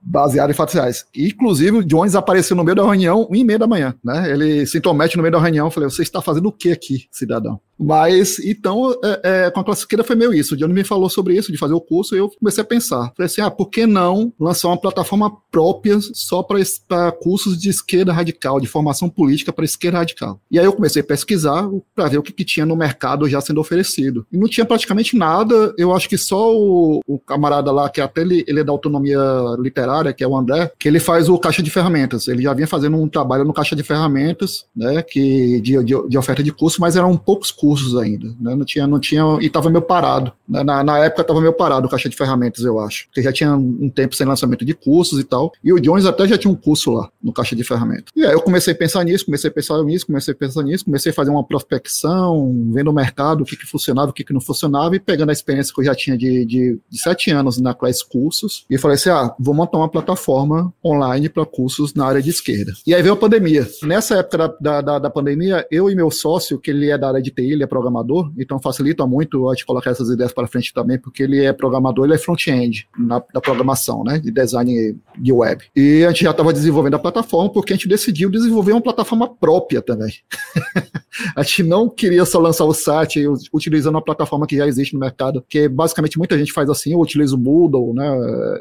[0.00, 1.06] baseado em fatos reais.
[1.16, 4.30] Inclusive, o Jones apareceu no meio da reunião, um e meia da manhã, né?
[4.30, 7.06] Ele se intromete no meio da reunião, eu falei, você está fazendo o que aqui,
[7.10, 7.60] cidadão?
[7.78, 10.54] Mas, então, é, é, com a classificadeira foi meio isso.
[10.54, 13.12] O Jones me falou sobre isso, de fazer o curso, e eu comecei a pensar.
[13.16, 18.12] Falei assim, ah, por que não lançar uma plataforma própria só para cursos de esquerda
[18.12, 20.40] radical, de formação política para esquerda radical?
[20.50, 23.40] E aí eu comecei a pesquisar para ver o que, que, tinha no mercado já
[23.40, 24.26] sendo oferecido.
[24.32, 28.20] E não tinha praticamente nada, eu acho que só o, o camarada lá, que até
[28.20, 29.18] ele, ele é da autonomia
[29.58, 32.28] literária, que é o André, que ele faz o caixa de ferramentas.
[32.28, 36.18] Ele já vinha fazendo um trabalho no caixa de ferramentas, né, que de, de, de
[36.18, 39.70] oferta de curso, mas eram poucos cursos ainda, né, não tinha, não tinha, e estava
[39.70, 40.32] meio parado.
[40.48, 43.32] Né, na, na época estava meio parado o caixa de ferramentas, eu acho, porque já
[43.32, 46.52] tinha um tempo sem lançamento de cursos e tal, e o Jones até já tinha
[46.52, 48.06] um curso lá, no caixa de ferramentas.
[48.16, 50.84] E aí eu comecei a pensar nisso, comecei a pensar nisso, comecei a pensar nisso,
[50.84, 54.32] comecei a fazer uma prospecção, vendo o mercado, o que, que funcionava, o que, que
[54.32, 57.60] não funcionava, e pegando a experiência que eu já tinha de, de, de sete anos
[57.60, 62.06] na Class Cursos, e falei assim, ah, vou montar uma plataforma online para cursos na
[62.06, 62.72] área de esquerda.
[62.84, 63.68] E aí veio a pandemia.
[63.84, 67.22] Nessa época da, da, da, pandemia, eu e meu sócio, que ele é da área
[67.22, 70.72] de TI, ele é programador, então facilita muito a gente colocar essas ideias para frente
[70.72, 72.88] também, porque ele é programador, ele é front-end
[73.32, 75.64] da programação, né, de design de web.
[75.74, 79.28] E a gente já estava desenvolvendo a plataforma porque a gente decidiu desenvolver uma plataforma
[79.28, 80.12] própria também.
[81.36, 85.00] a gente não queria só lançar o site utilizando uma plataforma que já existe no
[85.00, 88.08] mercado, que basicamente muita gente faz assim, ou utiliza o Moodle, né,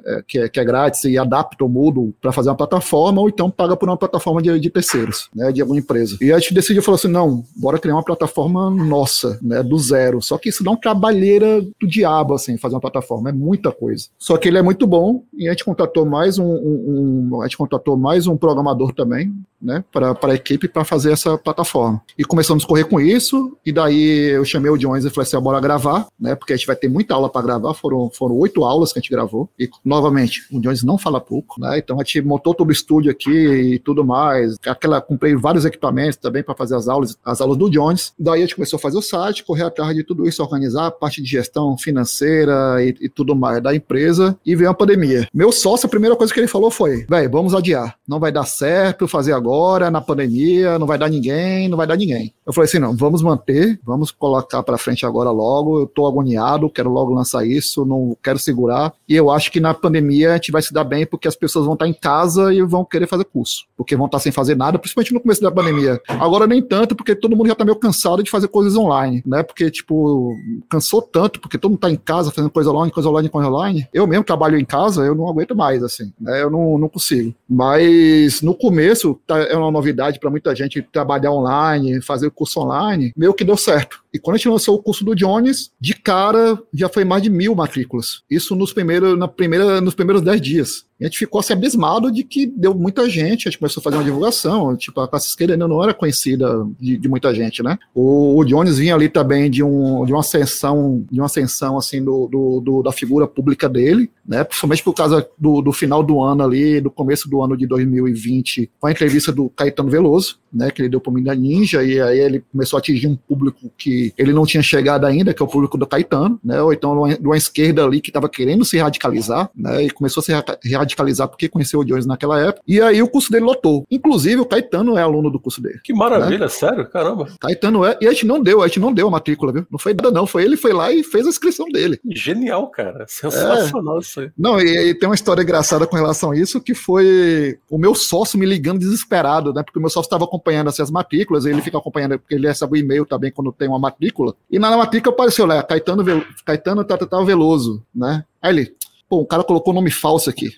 [0.05, 3.29] é, que é, que é grátis e adapta o Moodle para fazer uma plataforma, ou
[3.29, 6.17] então paga por uma plataforma de, de terceiros, né, de alguma empresa.
[6.21, 10.21] E a gente decidiu falar assim, não, bora criar uma plataforma nossa, né, do zero.
[10.21, 14.07] Só que isso dá uma trabalheira do diabo, assim, fazer uma plataforma, é muita coisa.
[14.17, 17.45] Só que ele é muito bom e a gente contratou mais um, um, um a
[17.45, 22.01] gente contratou mais um programador também, né, para a equipe para fazer essa plataforma.
[22.17, 25.39] E começamos a correr com isso, e daí eu chamei o Jones e falei assim:
[25.39, 27.73] bora gravar, né, porque a gente vai ter muita aula para gravar.
[27.73, 29.49] Foram, foram oito aulas que a gente gravou.
[29.59, 33.11] E, novamente, o Jones não fala pouco, né, então a gente montou todo o estúdio
[33.11, 34.55] aqui e tudo mais.
[34.65, 38.13] Aquela, comprei vários equipamentos também para fazer as aulas, as aulas do Jones.
[38.17, 40.91] Daí a gente começou a fazer o site, correr atrás de tudo isso, organizar a
[40.91, 45.27] parte de gestão financeira e, e tudo mais da empresa, e veio a pandemia.
[45.33, 48.45] Meu sócio, a primeira coisa que ele falou foi: velho, vamos adiar, não vai dar
[48.45, 52.33] certo fazer agora agora, na pandemia, não vai dar ninguém, não vai dar ninguém.
[52.51, 56.69] Eu falei assim, não, vamos manter, vamos colocar para frente agora logo, eu tô agoniado,
[56.69, 60.51] quero logo lançar isso, não quero segurar, e eu acho que na pandemia a gente
[60.51, 63.23] vai se dar bem porque as pessoas vão estar em casa e vão querer fazer
[63.23, 66.01] curso, porque vão estar sem fazer nada, principalmente no começo da pandemia.
[66.09, 69.43] Agora nem tanto, porque todo mundo já tá meio cansado de fazer coisas online, né,
[69.43, 70.35] porque, tipo,
[70.69, 73.87] cansou tanto, porque todo mundo tá em casa fazendo coisa online, coisa online, coisa online.
[73.93, 77.33] Eu mesmo trabalho em casa, eu não aguento mais, assim, né, eu não, não consigo.
[77.49, 82.59] Mas no começo, tá, é uma novidade para muita gente trabalhar online, fazer o curso
[82.59, 84.01] online, meio que deu certo.
[84.11, 87.29] E quando a gente lançou o curso do Jones, de cara já foi mais de
[87.29, 88.23] mil matrículas.
[88.29, 90.85] Isso nos primeiros, na primeira, nos primeiros dez dias.
[91.01, 93.83] E a gente ficou assim abismado de que deu muita gente, a gente começou a
[93.83, 96.47] fazer uma divulgação, tipo, a classe esquerda ainda não era conhecida
[96.79, 97.79] de, de muita gente, né?
[97.91, 102.03] O, o, Jones vinha ali também de, um, de uma ascensão, de uma ascensão assim
[102.03, 104.43] do, do, do, da figura pública dele, né?
[104.43, 108.69] Principalmente por causa do, do final do ano ali, do começo do ano de 2020,
[108.79, 110.69] com a entrevista do Caetano Veloso, né?
[110.69, 113.71] Que ele deu para o Mina Ninja, e aí ele começou a atingir um público
[113.75, 116.61] que ele não tinha chegado ainda, que é o público do Caetano, né?
[116.61, 119.85] Ou então de uma esquerda ali que estava querendo se radicalizar, né?
[119.85, 120.31] E começou a se
[120.75, 122.61] radicalizar radicalizar porque conheceu o Jones naquela época.
[122.67, 123.85] E aí o curso dele lotou.
[123.89, 125.79] Inclusive, o Caetano é aluno do curso dele.
[125.83, 126.47] Que maravilha, né?
[126.47, 126.87] sério?
[126.89, 127.27] Caramba.
[127.39, 127.97] Caetano é.
[128.01, 129.65] E a gente não deu, a gente não deu a matrícula, viu?
[129.71, 130.27] Não foi nada, não.
[130.27, 131.99] Foi ele foi lá e fez a inscrição dele.
[132.09, 133.05] Genial, cara.
[133.07, 133.99] Sensacional é.
[133.99, 134.31] isso aí.
[134.37, 137.95] Não, e, e, tem uma história engraçada com relação a isso, que foi o meu
[137.95, 139.63] sócio me ligando desesperado, né?
[139.63, 142.47] Porque o meu sócio estava acompanhando assim, as matrículas, e ele fica acompanhando, porque ele
[142.47, 144.33] recebe o e-mail também quando tem uma matrícula.
[144.49, 148.23] E na matrícula apareceu lá, Caetano, Vel Caetano Tatatá Veloso, né?
[148.41, 148.75] Aí ele,
[149.11, 150.55] pô, o cara colocou nome falso aqui.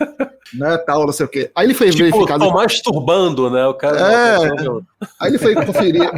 [0.52, 1.50] né, tal, não sei o quê.
[1.54, 2.38] Aí ele foi tipo, verificar.
[2.38, 3.66] Tô masturbando, né?
[3.66, 3.98] O cara.
[3.98, 4.36] É.
[5.18, 6.02] Aí ele foi conferir.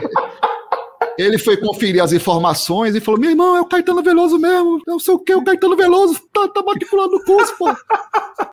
[1.18, 4.80] Ele foi conferir as informações e falou: meu irmão, é o Caetano Veloso mesmo.
[4.86, 7.66] Não sei o que, o Caetano Veloso tá, tá matriculando o curso, pô.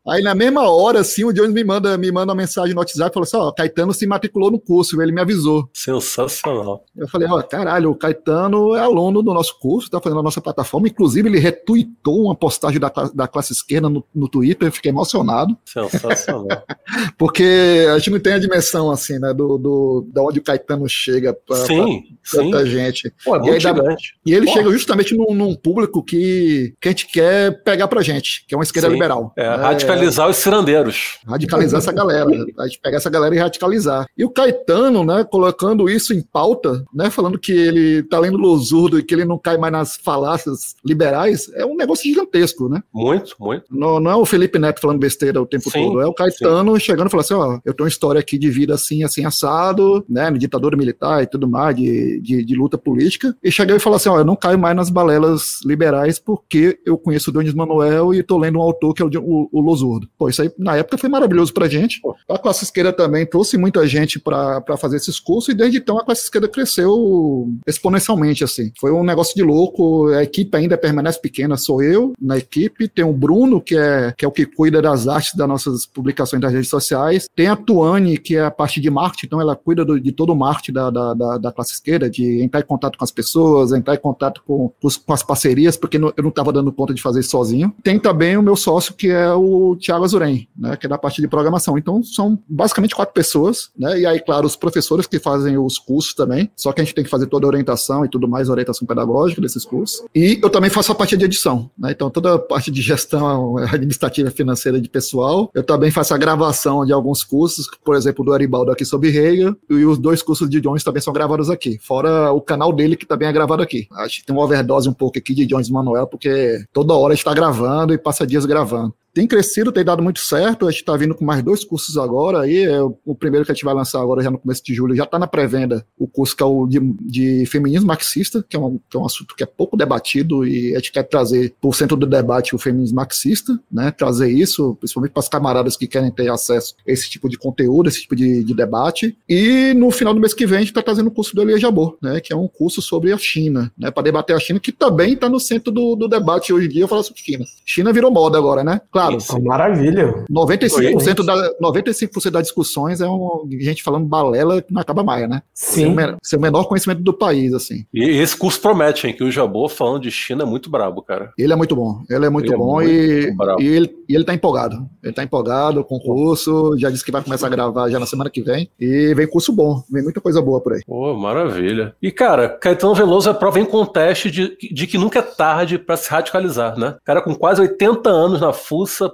[0.08, 3.10] Aí na mesma hora, assim, o Jones me manda, me manda uma mensagem no WhatsApp
[3.10, 5.70] e falou assim: ó, Caetano se matriculou no curso, ele me avisou.
[5.74, 6.84] Sensacional.
[6.96, 10.42] Eu falei, ó, caralho, o Caetano é aluno do nosso curso, tá fazendo a nossa
[10.42, 10.88] plataforma.
[10.88, 15.58] Inclusive, ele retuitou uma postagem da, da classe esquerda no, no Twitter, eu fiquei emocionado.
[15.66, 16.48] Sensacional.
[17.18, 20.88] Porque a gente não tem a dimensão, assim, né, do, do, da onde o Caetano
[20.88, 22.53] chega pra, sim, pra tanta sim.
[22.66, 23.14] Gente.
[23.24, 24.54] Pô, é e, aí, e ele Pô.
[24.54, 28.58] chega justamente num, num, público que, que a gente quer pegar pra gente, que é
[28.58, 28.94] uma esquerda sim.
[28.94, 29.34] liberal.
[29.38, 31.20] É, radicalizar os cirandeiros.
[31.26, 32.30] Radicalizar essa galera.
[32.60, 34.06] A gente pegar essa galera e radicalizar.
[34.18, 39.00] E o Caetano, né, colocando isso em pauta, né, falando que ele tá lendo Losurdo
[39.00, 42.82] e que ele não cai mais nas falácias liberais, é um negócio gigantesco, né?
[42.94, 43.66] Muito, muito.
[43.72, 46.74] Não, não é o Felipe Neto falando besteira o tempo sim, todo, é o Caetano
[46.74, 46.80] sim.
[46.80, 50.06] chegando e falando assim, ó, eu tenho uma história aqui de vida assim, assim, assado,
[50.10, 53.98] né, ditadura militar e tudo mais, de, de, de luta política, e chegou e falou
[53.98, 58.14] assim, ó, eu não caio mais nas balelas liberais porque eu conheço o Dionis Manuel
[58.14, 60.08] e tô lendo um autor que é o, o, o Losurdo.
[60.18, 62.02] Pô, isso aí na época foi maravilhoso pra gente.
[62.30, 66.06] A classe esquerda também trouxe muita gente para fazer esses cursos e desde então a
[66.06, 68.72] classe esquerda cresceu exponencialmente, assim.
[68.80, 73.04] Foi um negócio de louco, a equipe ainda permanece pequena, sou eu na equipe, tem
[73.04, 76.52] o Bruno, que é, que é o que cuida das artes das nossas publicações das
[76.52, 80.00] redes sociais, tem a Tuane, que é a parte de marketing, então ela cuida do,
[80.00, 83.04] de todo o marketing da, da, da, da, classe esquerda, de entrar em contato com
[83.04, 86.94] as pessoas, entrar em contato com, com, as parcerias, porque eu não estava dando conta
[86.94, 87.74] de fazer isso sozinho.
[87.84, 90.98] Tem também o meu sócio, que é o o Thiago Azuren, né, que é da
[90.98, 91.78] parte de programação.
[91.78, 96.14] Então, são basicamente quatro pessoas, né, e aí, claro, os professores que fazem os cursos
[96.14, 98.88] também, só que a gente tem que fazer toda a orientação e tudo mais, orientação
[98.88, 100.04] pedagógica desses cursos.
[100.14, 103.58] E eu também faço a parte de edição, né, então toda a parte de gestão
[103.72, 108.34] administrativa financeira de pessoal, eu também faço a gravação de alguns cursos, por exemplo, do
[108.34, 112.23] Aribaldo aqui sobre Hegel, e os dois cursos de Jones também são gravados aqui, fora
[112.32, 113.88] o canal dele que também é gravado aqui.
[113.94, 117.34] Acho que tem uma overdose um pouco aqui de Jones Manuel, porque toda hora está
[117.34, 120.68] gravando e passa dias gravando tem crescido, tem dado muito certo.
[120.68, 122.42] A gente está vindo com mais dois cursos agora.
[122.42, 124.96] Aí, é o primeiro que a gente vai lançar agora, já no começo de julho,
[124.96, 125.86] já está na pré-venda.
[125.98, 129.06] O curso que é o de, de, feminismo marxista, que é, um, que é um
[129.06, 132.56] assunto que é pouco debatido e a gente quer trazer para o centro do debate
[132.56, 133.92] o feminismo marxista, né?
[133.92, 137.90] Trazer isso, principalmente para as camaradas que querem ter acesso a esse tipo de conteúdo,
[137.90, 139.16] esse tipo de, de debate.
[139.30, 141.60] E no final do mês que vem, a gente está trazendo o curso do Elia
[141.60, 142.20] Jabor, né?
[142.20, 143.92] Que é um curso sobre a China, né?
[143.92, 146.88] Para debater a China, que também está no centro do, do debate hoje em dia,
[146.88, 147.46] falar sobre China.
[147.64, 148.82] China virou moda agora, né?
[148.92, 149.18] Claro Claro.
[149.18, 150.26] Isso, maravilha.
[150.30, 155.42] 95%, da, 95 das discussões é um, gente falando balela que não acaba mais, né?
[155.54, 155.96] Sim.
[156.22, 157.86] Seu, menor conhecimento do país, assim.
[157.94, 159.14] E esse curso promete, hein?
[159.14, 161.32] Que o Jabô falando de China é muito brabo, cara.
[161.38, 162.02] Ele é muito bom.
[162.10, 164.88] Ele é muito ele é bom é muito, e, e, ele, e ele tá empolgado.
[165.02, 168.06] Ele tá empolgado com o curso, já disse que vai começar a gravar já na
[168.06, 168.70] semana que vem.
[168.80, 170.82] E vem curso bom, vem muita coisa boa por aí.
[170.86, 171.96] Pô, maravilha.
[172.02, 175.98] E, cara, Caetano Veloso é prova em conteste de, de que nunca é tarde para
[175.98, 176.96] se radicalizar, né?
[177.04, 178.54] Cara com quase 80 anos na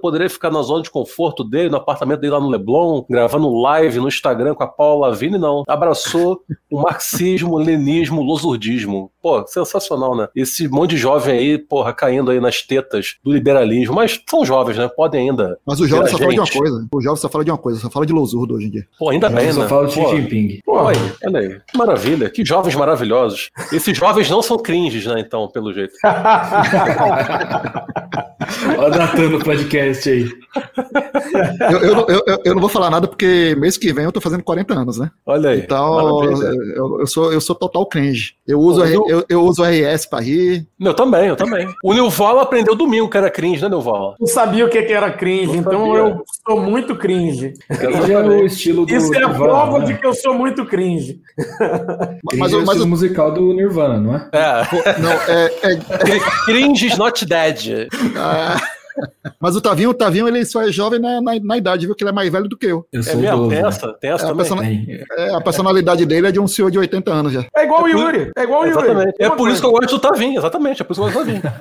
[0.02, 4.00] poderia ficar na zona de conforto dele, no apartamento dele lá no Leblon, gravando live
[4.00, 5.64] no Instagram com a Paula Lavigne, não.
[5.68, 9.12] Abraçou o marxismo, o lenismo, o losurdismo.
[9.30, 10.28] Pô, sensacional, né?
[10.36, 13.94] Esse monte de jovem aí, porra, caindo aí nas tetas do liberalismo.
[13.94, 14.88] Mas são jovens, né?
[14.88, 15.56] Podem ainda.
[15.64, 16.22] Mas o jovem só gente.
[16.22, 16.88] fala de uma coisa.
[16.92, 18.88] O jovem só fala de uma coisa, só fala de losurdo hoje em dia.
[18.98, 19.68] Pô, ainda bem, só né?
[19.68, 20.62] Só fala de Xi Jinping.
[20.66, 20.98] Pô, olha
[21.36, 21.62] aí.
[21.76, 22.28] Maravilha.
[22.32, 23.52] Que jovens maravilhosos.
[23.72, 25.20] Esses jovens não são cringes, né?
[25.20, 25.94] Então, pelo jeito.
[28.78, 30.30] Olha datando o podcast aí.
[31.72, 34.44] Eu, eu, eu, eu, não vou falar nada porque mês que vem eu tô fazendo
[34.44, 35.12] 40 anos, né?
[35.26, 35.60] Olha aí.
[35.60, 38.34] Então, eu, eu, sou, eu sou total cringe.
[38.48, 40.66] Eu uso, eu, eu uso RS pra rir.
[40.80, 41.68] Eu também, eu também.
[41.84, 44.16] O Nilval aprendeu domingo que era cringe, né, Nilval?
[44.20, 46.00] Não sabia o que era cringe, então sabia.
[46.00, 47.54] eu sou muito cringe.
[47.68, 49.86] Cringe é o estilo do Isso é a prova né?
[49.86, 51.20] de que eu sou muito cringe.
[52.38, 54.30] mas, é mas o musical do Nirvana, não é?
[54.34, 55.00] É.
[55.00, 56.20] Não, é, é...
[56.46, 57.88] Cringe is not dead.
[58.18, 58.58] Ah.
[59.42, 61.96] Mas o Tavinho, o Tavinho, ele só é jovem na, na, na, idade, viu?
[61.96, 62.86] Que ele é mais velho do que eu.
[62.92, 63.50] eu é mesmo?
[63.50, 63.94] Tem essa?
[63.94, 64.46] Tem essa é, também?
[64.46, 65.18] A, person...
[65.18, 67.46] é, a personalidade dele é de um senhor de 80 anos já.
[67.56, 68.32] É igual o Yuri.
[68.36, 69.14] É igual o Yuri.
[69.18, 70.82] É por isso que eu gosto do Tavinho, exatamente.
[70.82, 71.54] É por isso que eu gosto do Tavinho.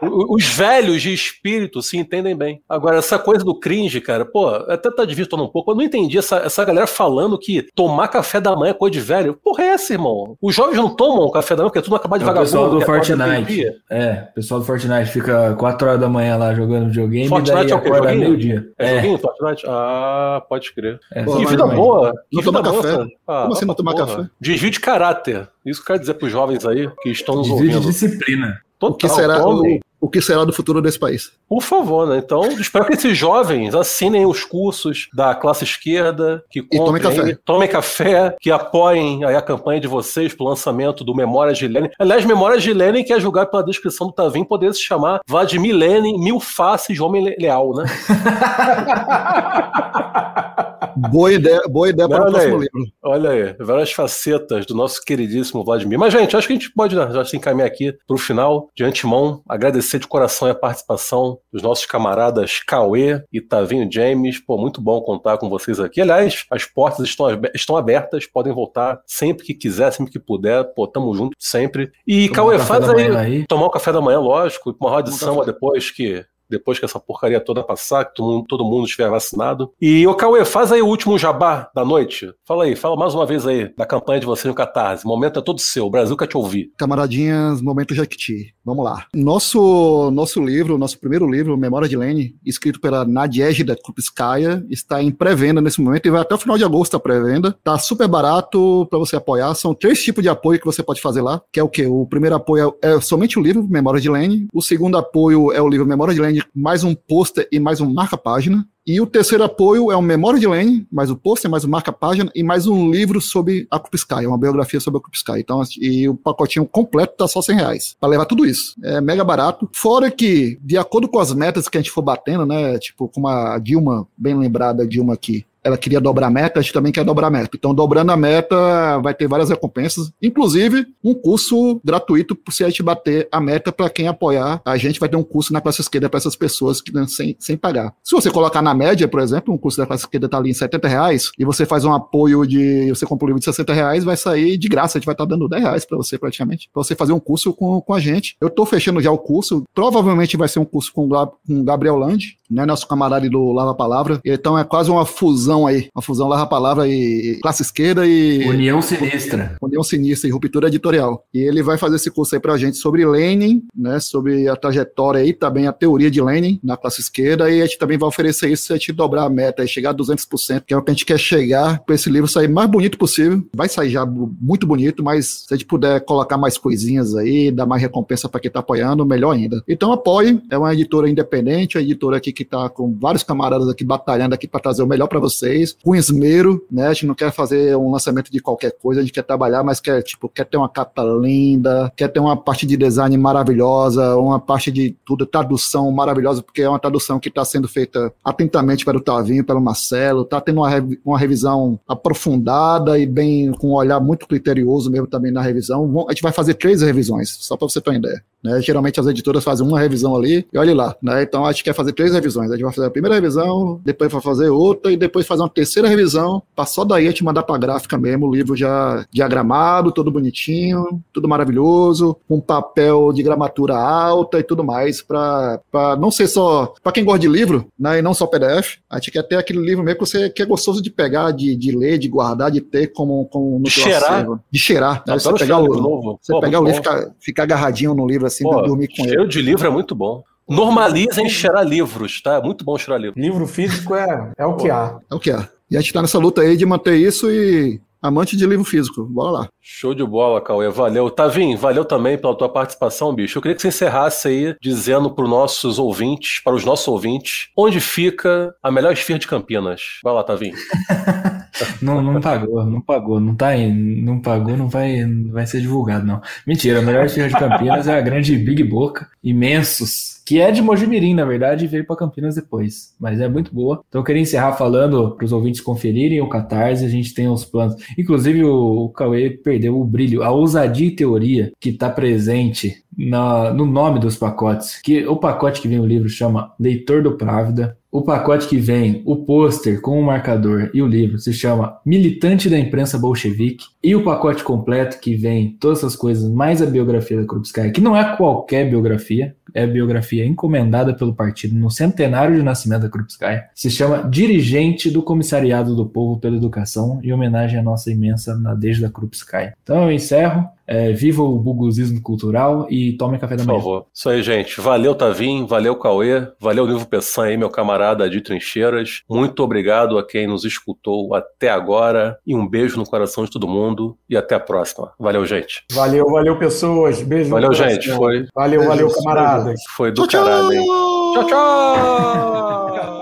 [0.30, 2.62] Os velhos de espírito se entendem bem.
[2.68, 5.70] Agora, essa coisa do cringe, cara, pô, até tá divirtuando um pouco.
[5.70, 9.00] Eu não entendi essa, essa galera falando que tomar café da manhã é coisa de
[9.00, 9.38] velho.
[9.42, 10.36] Porra, é essa, irmão?
[10.40, 12.48] Os jovens não tomam café da manhã porque é tudo acaba de é vagabundo.
[12.48, 13.66] O pessoal do Fortnite.
[13.90, 17.54] É, o pessoal do Fortnite fica 4 horas da manhã lá jogando videogame Fortnite e
[17.54, 18.68] daí é o acorda meio-dia.
[18.78, 18.96] É, é.
[18.96, 19.64] joguinho, Fortnite?
[19.68, 21.00] Ah, pode crer.
[21.12, 22.12] É, que vida boa.
[22.30, 23.06] Que vida boa, café.
[23.26, 24.26] Ah, Como assim não tomar café?
[24.40, 25.48] Desvio de caráter.
[25.64, 27.80] Isso que eu quero dizer para os jovens aí que estão nos Desvio ouvindo.
[27.80, 28.60] de disciplina.
[28.78, 31.32] Total, o que será o, o, que será do futuro desse país?
[31.48, 32.18] Por favor, né?
[32.18, 37.38] Então, espero que esses jovens assinem os cursos da classe esquerda, que comprem, tomem café.
[37.44, 41.68] tomem café, que apoiem aí a campanha de vocês para o lançamento do Memórias de
[41.68, 41.90] Lenin.
[41.98, 45.74] Aliás, Memórias de Lenin, que é julgar pela descrição do Tavim, poderia se chamar Vladimir
[45.74, 47.84] Lenin, Mil Faces, Homem Leal, né?
[50.96, 52.92] boa ideia, boa ideia para o próximo aí, livro.
[53.02, 55.98] Olha aí, várias facetas do nosso queridíssimo Vladimir.
[55.98, 58.70] Mas, gente, acho que a gente pode né, já se encaminhar aqui para o final.
[58.74, 64.38] De antemão, agradecer de coração a participação dos nossos camaradas Cauê e Tavinho James.
[64.38, 66.00] Pô, muito bom contar com vocês aqui.
[66.00, 70.64] Aliás, as portas estão, estão abertas, podem voltar sempre que quiser, sempre que puder.
[70.74, 71.90] Pô, tamo junto sempre.
[72.06, 75.90] E Tomar Cauê, faz aí, aí, tomar o café da manhã, lógico, uma samba depois
[75.90, 79.72] que depois que essa porcaria toda passar, que todo mundo, estiver vacinado.
[79.80, 82.32] E, ô Cauê, faz aí o último jabá da noite.
[82.44, 85.04] Fala aí, fala mais uma vez aí da campanha de vocês no Catarse.
[85.04, 86.70] O momento é todo seu, o Brasil quer te ouvir.
[86.76, 88.54] Camaradinhas, momento Jequiti.
[88.64, 89.06] Vamos lá.
[89.14, 95.10] Nosso, nosso livro, nosso primeiro livro, Memória de Lene, escrito pela Nadiejda Krupskaya, está em
[95.10, 97.56] pré-venda nesse momento e vai até o final de agosto a pré-venda.
[97.62, 99.54] Tá super barato para você apoiar.
[99.54, 101.86] São três tipos de apoio que você pode fazer lá, que é o quê?
[101.86, 104.48] O primeiro apoio é, é somente o livro Memória de Lene.
[104.52, 107.92] O segundo apoio é o livro Memória de Lene mais um pôster e mais um
[107.92, 108.66] marca-página.
[108.86, 112.30] E o terceiro apoio é o Memória de Lane, mais o pôster, mais o marca-página
[112.34, 115.40] e mais um livro sobre a Kupsky, uma biografia sobre a Kupsky.
[115.40, 118.76] Então, e o pacotinho completo tá só 100 reais para levar tudo isso.
[118.84, 119.68] É mega barato.
[119.72, 123.26] Fora que, de acordo com as metas que a gente for batendo, né, tipo, como
[123.26, 126.92] a Dilma, bem lembrada, a Dilma aqui, ela queria dobrar a meta, a gente também
[126.92, 127.50] quer dobrar a meta.
[127.54, 132.84] Então, dobrando a meta, vai ter várias recompensas, inclusive um curso gratuito se a gente
[132.84, 134.60] bater a meta para quem apoiar.
[134.64, 137.56] A gente vai ter um curso na classe esquerda para essas pessoas que sem, sem
[137.56, 137.92] pagar.
[138.04, 140.54] Se você colocar na média, por exemplo, um curso da classe esquerda tá ali em
[140.54, 142.88] 70 reais e você faz um apoio de.
[142.90, 144.96] Você compra um livro de 60 reais, vai sair de graça.
[144.96, 147.20] A gente vai estar tá dando 10 reais para você praticamente, para você fazer um
[147.20, 148.36] curso com, com a gente.
[148.40, 152.38] Eu tô fechando já o curso, provavelmente vai ser um curso com o Gabriel Land,
[152.50, 154.20] né, nosso camarada do Lava Palavra.
[154.24, 158.44] Então é quase uma fusão aí, uma fusão Lava Palavra e classe esquerda e.
[158.48, 159.56] União Sinistra.
[159.62, 161.24] União Sinistra e ruptura editorial.
[161.32, 165.20] E ele vai fazer esse curso aí pra gente sobre Lenin, né, sobre a trajetória
[165.20, 168.50] aí, também a teoria de Lenin na classe esquerda, e a gente também vai oferecer
[168.50, 170.90] isso se a gente dobrar a meta e chegar a 200%, que é o que
[170.90, 173.44] a gente quer chegar para esse livro sair mais bonito possível.
[173.54, 177.66] Vai sair já muito bonito, mas se a gente puder colocar mais coisinhas aí, dar
[177.66, 179.62] mais recompensa para quem tá apoiando, melhor ainda.
[179.68, 183.84] Então apoie, é uma editora independente, a editora aqui que está com vários camaradas aqui
[183.84, 186.88] batalhando aqui para trazer o melhor para vocês, com esmero, né?
[186.88, 189.80] A gente não quer fazer um lançamento de qualquer coisa, a gente quer trabalhar, mas
[189.80, 194.40] quer, tipo, quer ter uma capa linda, quer ter uma parte de design maravilhosa, uma
[194.40, 199.00] parte de tudo, tradução maravilhosa, porque é uma tradução que está sendo feita atentamente pelo
[199.00, 200.70] Tavinho, pelo Marcelo, está tendo uma,
[201.04, 206.06] uma revisão aprofundada e bem, com um olhar muito criterioso mesmo também na revisão.
[206.08, 208.22] A gente vai fazer três revisões, só para você ter uma ideia.
[208.46, 208.60] Né?
[208.62, 210.94] Geralmente as editoras fazem uma revisão ali e olhe lá.
[211.02, 211.22] Né?
[211.22, 212.50] Então a gente quer fazer três revisões.
[212.50, 215.48] A gente vai fazer a primeira revisão, depois vai fazer outra e depois fazer uma
[215.48, 219.92] terceira revisão para só daí a gente mandar para gráfica mesmo, o livro já diagramado,
[219.92, 225.60] todo bonitinho, tudo maravilhoso, com papel de gramatura alta e tudo mais, para
[225.98, 228.78] não ser só para quem gosta de livro, né, e não só PDF.
[228.88, 231.56] A gente quer ter aquele livro mesmo que você que é gostoso de pegar, de,
[231.56, 234.40] de ler, de guardar, de ter como, como no de cheirar, acervo.
[234.50, 235.02] de cheirar.
[235.06, 235.18] Né?
[235.18, 236.18] Você pegar o, novo.
[236.20, 239.22] você Pô, pegar o livro, ficar, ficar agarradinho no livro assim, Pô, dormir com cheiro
[239.22, 239.28] ele.
[239.28, 240.22] de livro é muito bom.
[240.48, 242.34] Normalizem cheirar livros, tá?
[242.34, 243.22] É muito bom cheirar livros.
[243.22, 244.98] Livro físico é, é o que há.
[245.10, 245.48] É o que há.
[245.70, 249.04] E a gente tá nessa luta aí de manter isso e amante de livro físico.
[249.04, 249.48] Bora lá.
[249.60, 250.68] Show de bola, Cauê.
[250.70, 251.10] Valeu.
[251.10, 253.38] Tavim, valeu também pela tua participação, bicho.
[253.38, 257.48] Eu queria que você encerrasse aí dizendo para os nossos ouvintes, para os nossos ouvintes,
[257.56, 259.80] onde fica a melhor esfirra de Campinas.
[260.04, 260.52] Vai lá, Tavim.
[261.80, 265.60] não, não pagou, não pagou, não tá aí, não pagou, não vai, não vai ser
[265.60, 266.20] divulgado, não.
[266.46, 270.60] Mentira, a melhor esfirra de Campinas é a grande Big Boca, imensos, que é de
[270.60, 273.80] Mojimirim, na verdade, e veio para Campinas depois, mas é muito boa.
[273.88, 277.44] Então eu queria encerrar falando para os ouvintes conferirem o Catarse, a gente tem os
[277.44, 277.76] planos.
[277.96, 283.52] Inclusive o, o Cauê perdeu o brilho, a ousadia e teoria que está presente na,
[283.52, 284.80] no nome dos pacotes.
[284.82, 287.76] Que o pacote que vem no livro chama Leitor do Právida.
[287.90, 292.50] O pacote que vem, o pôster com o marcador e o livro se chama Militante
[292.50, 293.64] da Imprensa Bolchevique.
[293.82, 297.80] E o pacote completo que vem todas essas coisas, mais a biografia da Krupskaya, que
[297.80, 303.48] não é qualquer biografia, é biografia encomendada pelo partido no centenário de nascimento da Krupskaya.
[303.54, 308.90] Se chama Dirigente do Comissariado do Povo pela Educação, em homenagem à nossa imensa Nadezhda
[308.90, 309.54] Krupskaya.
[309.62, 310.46] Então eu encerro.
[310.66, 313.58] É, viva o buguzismo cultural e tome café da manhã.
[313.58, 313.86] Por favor.
[313.94, 314.60] Isso aí, gente.
[314.60, 315.46] Valeu, Tavim.
[315.46, 316.26] Valeu, Cauê.
[316.40, 319.02] Valeu, Nilvo Peçan aí, meu camarada de trincheiras.
[319.08, 322.18] Muito obrigado a quem nos escutou até agora.
[322.26, 323.96] E um beijo no coração de todo mundo.
[324.08, 324.92] E até a próxima.
[324.98, 325.64] Valeu, gente.
[325.72, 327.02] Valeu, valeu, pessoas.
[327.02, 327.90] Beijo Valeu, gente.
[327.92, 328.26] Foi.
[328.34, 329.60] Valeu, valeu, camaradas.
[329.76, 330.66] Foi do tchau, caralho, hein?
[331.14, 332.92] Tchau, tchau!